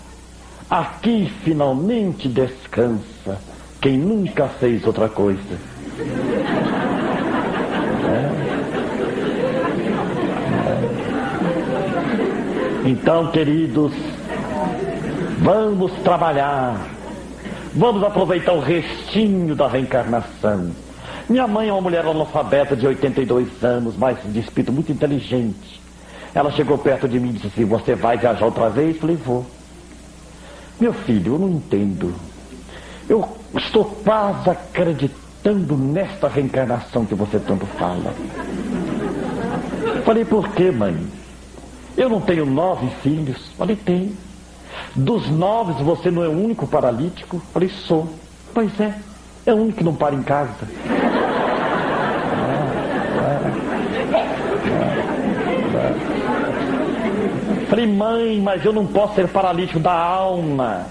aqui 0.68 1.32
finalmente 1.42 2.28
descansa 2.28 3.40
quem 3.80 3.96
nunca 3.96 4.46
fez 4.46 4.86
outra 4.86 5.08
coisa 5.08 5.58
então, 12.88 13.30
queridos, 13.30 13.92
vamos 15.40 15.92
trabalhar, 16.02 16.88
vamos 17.74 18.02
aproveitar 18.02 18.52
o 18.52 18.60
restinho 18.60 19.54
da 19.54 19.68
reencarnação. 19.68 20.70
Minha 21.28 21.46
mãe 21.46 21.68
é 21.68 21.72
uma 21.72 21.82
mulher 21.82 22.06
analfabeta 22.06 22.74
de 22.74 22.86
82 22.86 23.62
anos, 23.62 23.94
mas 23.94 24.16
de 24.24 24.40
espírito 24.40 24.72
muito 24.72 24.90
inteligente. 24.90 25.82
Ela 26.34 26.50
chegou 26.50 26.78
perto 26.78 27.06
de 27.06 27.20
mim 27.20 27.28
e 27.28 27.32
disse 27.32 27.48
assim: 27.48 27.64
Você 27.66 27.94
vai 27.94 28.16
viajar 28.16 28.46
outra 28.46 28.70
vez? 28.70 28.94
Eu 28.94 29.00
falei: 29.02 29.16
Vou. 29.16 29.44
Meu 30.80 30.94
filho, 30.94 31.34
eu 31.34 31.38
não 31.38 31.50
entendo. 31.50 32.14
Eu 33.06 33.28
estou 33.54 33.84
quase 33.84 34.48
acreditando 34.48 35.76
nesta 35.76 36.28
reencarnação 36.28 37.04
que 37.04 37.14
você 37.14 37.38
tanto 37.38 37.66
fala. 37.66 38.14
Falei, 40.04 40.24
por 40.24 40.48
quê, 40.50 40.70
mãe? 40.70 41.17
Eu 41.98 42.08
não 42.08 42.20
tenho 42.20 42.46
nove 42.46 42.86
filhos. 43.02 43.50
Falei, 43.58 43.74
tem. 43.74 44.16
Dos 44.94 45.28
nove, 45.28 45.82
você 45.82 46.12
não 46.12 46.22
é 46.22 46.28
o 46.28 46.30
único 46.30 46.64
paralítico? 46.64 47.42
Falei, 47.52 47.68
sou. 47.68 48.08
Pois 48.54 48.78
é, 48.78 48.94
é 49.44 49.52
o 49.52 49.56
único 49.56 49.78
que 49.78 49.84
não 49.84 49.96
para 49.96 50.14
em 50.14 50.22
casa. 50.22 50.68
Falei, 57.68 57.86
mãe, 57.88 58.40
mas 58.40 58.64
eu 58.64 58.72
não 58.72 58.86
posso 58.86 59.16
ser 59.16 59.26
paralítico 59.26 59.80
da 59.80 59.92
alma. 59.92 60.86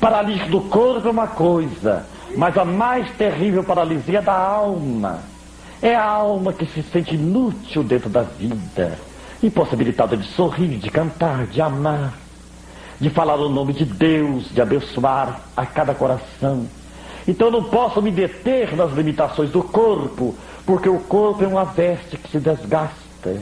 Paralítico 0.00 0.50
do 0.50 0.60
corpo 0.62 1.06
é 1.06 1.10
uma 1.12 1.28
coisa, 1.28 2.04
mas 2.36 2.58
a 2.58 2.64
mais 2.64 3.08
terrível 3.12 3.62
paralisia 3.62 4.18
é 4.18 4.22
da 4.22 4.36
alma. 4.36 5.20
É 5.80 5.94
a 5.94 6.04
alma 6.04 6.52
que 6.52 6.66
se 6.66 6.82
sente 6.82 7.14
inútil 7.14 7.84
dentro 7.84 8.10
da 8.10 8.22
vida, 8.22 8.98
impossibilitada 9.42 10.16
de 10.16 10.26
sorrir, 10.28 10.78
de 10.78 10.90
cantar, 10.90 11.46
de 11.46 11.60
amar, 11.60 12.14
de 13.00 13.10
falar 13.10 13.36
o 13.36 13.48
nome 13.48 13.72
de 13.72 13.84
Deus, 13.84 14.48
de 14.50 14.60
abençoar 14.60 15.40
a 15.56 15.66
cada 15.66 15.94
coração. 15.94 16.66
Então 17.26 17.50
não 17.50 17.64
posso 17.64 18.00
me 18.02 18.10
deter 18.10 18.76
nas 18.76 18.92
limitações 18.92 19.50
do 19.50 19.62
corpo, 19.62 20.34
porque 20.64 20.88
o 20.88 20.98
corpo 21.00 21.44
é 21.44 21.46
uma 21.46 21.64
veste 21.64 22.16
que 22.16 22.30
se 22.30 22.38
desgasta 22.38 23.40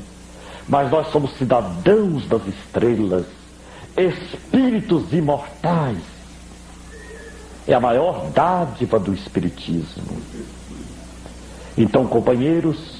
mas 0.70 0.88
nós 0.88 1.10
somos 1.10 1.36
cidadãos 1.36 2.26
das 2.26 2.46
estrelas, 2.46 3.26
espíritos 3.96 5.12
imortais. 5.12 5.98
É 7.66 7.74
a 7.74 7.80
maior 7.80 8.30
dádiva 8.30 8.98
do 8.98 9.12
Espiritismo. 9.12 10.16
Então, 11.76 12.06
companheiros, 12.06 12.99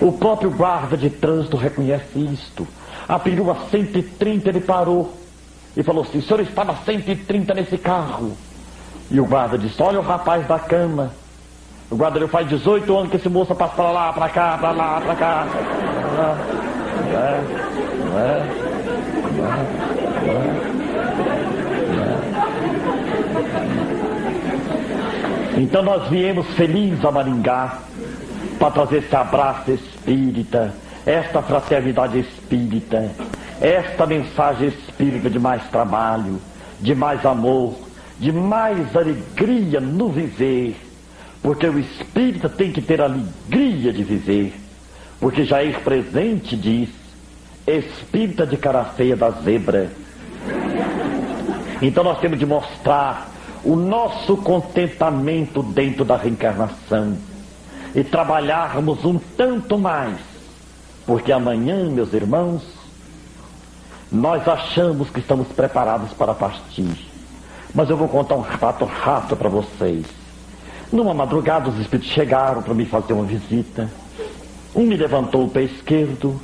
o 0.00 0.12
próprio 0.12 0.50
guarda 0.50 0.96
de 0.96 1.10
trânsito 1.10 1.56
reconhece 1.56 2.18
isto. 2.18 2.66
A 3.06 3.18
perua 3.18 3.56
130 3.70 4.48
ele 4.48 4.60
parou 4.60 5.14
e 5.76 5.82
falou 5.82 6.02
assim: 6.02 6.18
o 6.18 6.22
senhor 6.22 6.40
estava 6.40 6.74
130 6.84 7.54
nesse 7.54 7.76
carro. 7.76 8.32
E 9.10 9.20
o 9.20 9.26
guarda 9.26 9.58
disse: 9.58 9.82
olha 9.82 9.98
o 9.98 10.02
rapaz 10.02 10.46
da 10.46 10.58
cama. 10.58 11.12
O 11.90 11.96
guarda 11.96 12.26
faz 12.28 12.48
18 12.48 12.96
anos 12.96 13.10
que 13.10 13.16
esse 13.16 13.28
moço 13.28 13.54
passa 13.54 13.74
para 13.74 13.90
lá, 13.90 14.12
para 14.12 14.28
cá, 14.28 14.56
para 14.58 14.70
lá, 14.70 15.00
para 15.00 15.14
cá. 15.16 15.46
Pra 16.14 16.22
lá. 16.22 16.38
Então 25.56 25.82
nós 25.82 26.08
viemos 26.08 26.46
felizes 26.54 27.04
a 27.04 27.10
Maringá 27.10 27.89
para 28.60 28.72
trazer 28.72 28.98
esse 28.98 29.16
abraço 29.16 29.70
espírita, 29.70 30.74
esta 31.06 31.40
fraternidade 31.40 32.18
espírita, 32.18 33.10
esta 33.58 34.04
mensagem 34.04 34.68
espírita 34.68 35.30
de 35.30 35.38
mais 35.38 35.66
trabalho, 35.70 36.38
de 36.78 36.94
mais 36.94 37.24
amor, 37.24 37.74
de 38.18 38.30
mais 38.30 38.94
alegria 38.94 39.80
no 39.80 40.10
viver, 40.10 40.76
porque 41.42 41.66
o 41.66 41.78
espírita 41.78 42.50
tem 42.50 42.70
que 42.70 42.82
ter 42.82 43.00
alegria 43.00 43.94
de 43.94 44.04
viver, 44.04 44.52
porque 45.18 45.42
Jair 45.44 45.80
Presente 45.80 46.54
diz 46.54 46.90
espírita 47.66 48.46
de 48.46 48.58
cara 48.58 48.84
feia 48.84 49.16
da 49.16 49.30
zebra. 49.30 49.90
Então 51.80 52.04
nós 52.04 52.20
temos 52.20 52.38
de 52.38 52.44
mostrar 52.44 53.30
o 53.64 53.74
nosso 53.74 54.36
contentamento 54.36 55.62
dentro 55.62 56.04
da 56.04 56.18
reencarnação 56.18 57.29
e 57.94 58.04
trabalharmos 58.04 59.04
um 59.04 59.18
tanto 59.36 59.78
mais, 59.78 60.18
porque 61.06 61.32
amanhã, 61.32 61.88
meus 61.90 62.12
irmãos, 62.12 62.62
nós 64.10 64.46
achamos 64.46 65.10
que 65.10 65.20
estamos 65.20 65.48
preparados 65.48 66.12
para 66.12 66.34
partir. 66.34 67.08
Mas 67.74 67.88
eu 67.88 67.96
vou 67.96 68.08
contar 68.08 68.34
um 68.34 68.42
fato 68.42 68.84
rápido 68.84 69.36
para 69.36 69.48
vocês. 69.48 70.04
Numa 70.92 71.14
madrugada, 71.14 71.70
os 71.70 71.78
espíritos 71.78 72.10
chegaram 72.10 72.62
para 72.62 72.74
me 72.74 72.84
fazer 72.84 73.12
uma 73.12 73.24
visita. 73.24 73.88
Um 74.74 74.86
me 74.86 74.96
levantou 74.96 75.44
o 75.44 75.48
pé 75.48 75.62
esquerdo, 75.62 76.40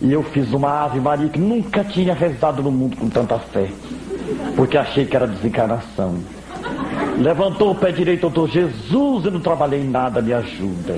e 0.00 0.12
eu 0.12 0.22
fiz 0.22 0.52
uma 0.52 0.84
Ave 0.84 1.00
Maria 1.00 1.28
que 1.28 1.38
nunca 1.38 1.84
tinha 1.84 2.14
rezado 2.14 2.62
no 2.62 2.70
mundo 2.70 2.96
com 2.96 3.08
tanta 3.08 3.38
fé, 3.38 3.70
porque 4.56 4.78
achei 4.78 5.04
que 5.04 5.14
era 5.14 5.26
desencarnação. 5.26 6.18
Levantou 7.18 7.72
o 7.72 7.74
pé 7.74 7.92
direito, 7.92 8.22
doutor 8.22 8.48
Jesus, 8.48 9.24
eu 9.24 9.30
não 9.30 9.40
trabalhei 9.40 9.80
em 9.80 9.88
nada, 9.88 10.22
me 10.22 10.32
ajuda. 10.32 10.96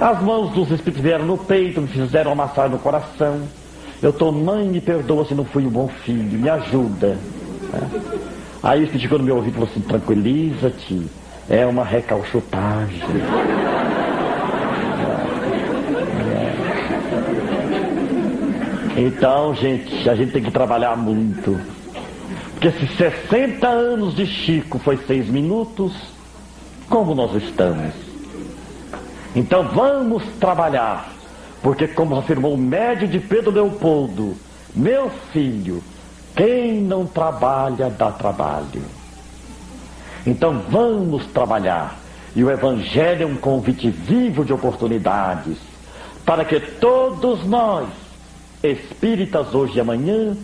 As 0.00 0.22
mãos 0.22 0.52
dos 0.52 0.70
espíritos 0.70 1.02
vieram 1.02 1.24
no 1.24 1.38
peito, 1.38 1.80
me 1.80 1.88
fizeram 1.88 2.32
uma 2.32 2.46
massagem 2.46 2.72
no 2.72 2.78
coração. 2.78 3.42
Eu 4.02 4.12
tô, 4.12 4.30
mãe, 4.30 4.68
me 4.68 4.80
perdoa 4.80 5.24
se 5.24 5.34
não 5.34 5.44
fui 5.44 5.64
um 5.64 5.70
bom 5.70 5.88
filho, 5.88 6.38
me 6.38 6.48
ajuda. 6.48 7.16
Aí 8.62 8.80
o 8.80 8.84
espírito 8.84 9.02
chegou 9.02 9.18
no 9.18 9.24
meu 9.24 9.36
ouvido 9.36 9.52
e 9.52 9.54
falou 9.54 9.68
assim: 9.70 9.80
tranquiliza-te, 9.80 11.06
é 11.48 11.64
uma 11.64 11.84
recalchutagem. 11.84 13.00
Então, 18.96 19.54
gente, 19.54 20.08
a 20.08 20.14
gente 20.14 20.32
tem 20.32 20.42
que 20.42 20.50
trabalhar 20.50 20.96
muito. 20.96 21.75
Porque 22.66 22.84
se 22.84 22.96
60 22.96 23.68
anos 23.68 24.16
de 24.16 24.26
Chico 24.26 24.80
foi 24.80 24.96
seis 25.06 25.28
minutos, 25.28 25.92
como 26.88 27.14
nós 27.14 27.32
estamos? 27.40 27.92
Então 29.36 29.68
vamos 29.68 30.24
trabalhar. 30.40 31.12
Porque, 31.62 31.86
como 31.86 32.16
afirmou 32.16 32.54
o 32.54 32.58
médio 32.58 33.06
de 33.06 33.20
Pedro 33.20 33.52
Leopoldo, 33.52 34.34
meu 34.74 35.08
filho, 35.32 35.80
quem 36.34 36.80
não 36.80 37.06
trabalha 37.06 37.88
dá 37.88 38.10
trabalho. 38.10 38.82
Então 40.26 40.60
vamos 40.68 41.24
trabalhar. 41.26 41.96
E 42.34 42.42
o 42.42 42.50
Evangelho 42.50 43.22
é 43.22 43.26
um 43.26 43.36
convite 43.36 43.90
vivo 43.90 44.44
de 44.44 44.52
oportunidades 44.52 45.56
para 46.24 46.44
que 46.44 46.58
todos 46.58 47.46
nós 47.46 47.86
espíritas 48.60 49.54
hoje 49.54 49.76
e 49.76 49.80
amanhã, 49.80 50.36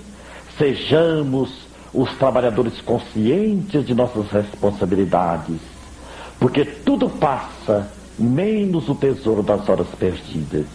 sejamos 0.57 1.62
os 1.93 2.11
trabalhadores 2.17 2.81
conscientes 2.81 3.87
de 3.87 3.95
nossas 3.95 4.31
responsabilidades, 4.31 5.59
porque 6.39 6.65
tudo 6.65 7.09
passa, 7.09 7.91
menos 8.19 8.89
o 8.89 8.95
tesouro 8.95 9.43
das 9.43 9.69
horas 9.69 9.89
perdidas. 9.99 10.67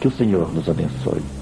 Que 0.00 0.08
o 0.08 0.12
Senhor 0.12 0.52
nos 0.52 0.68
abençoe. 0.68 1.41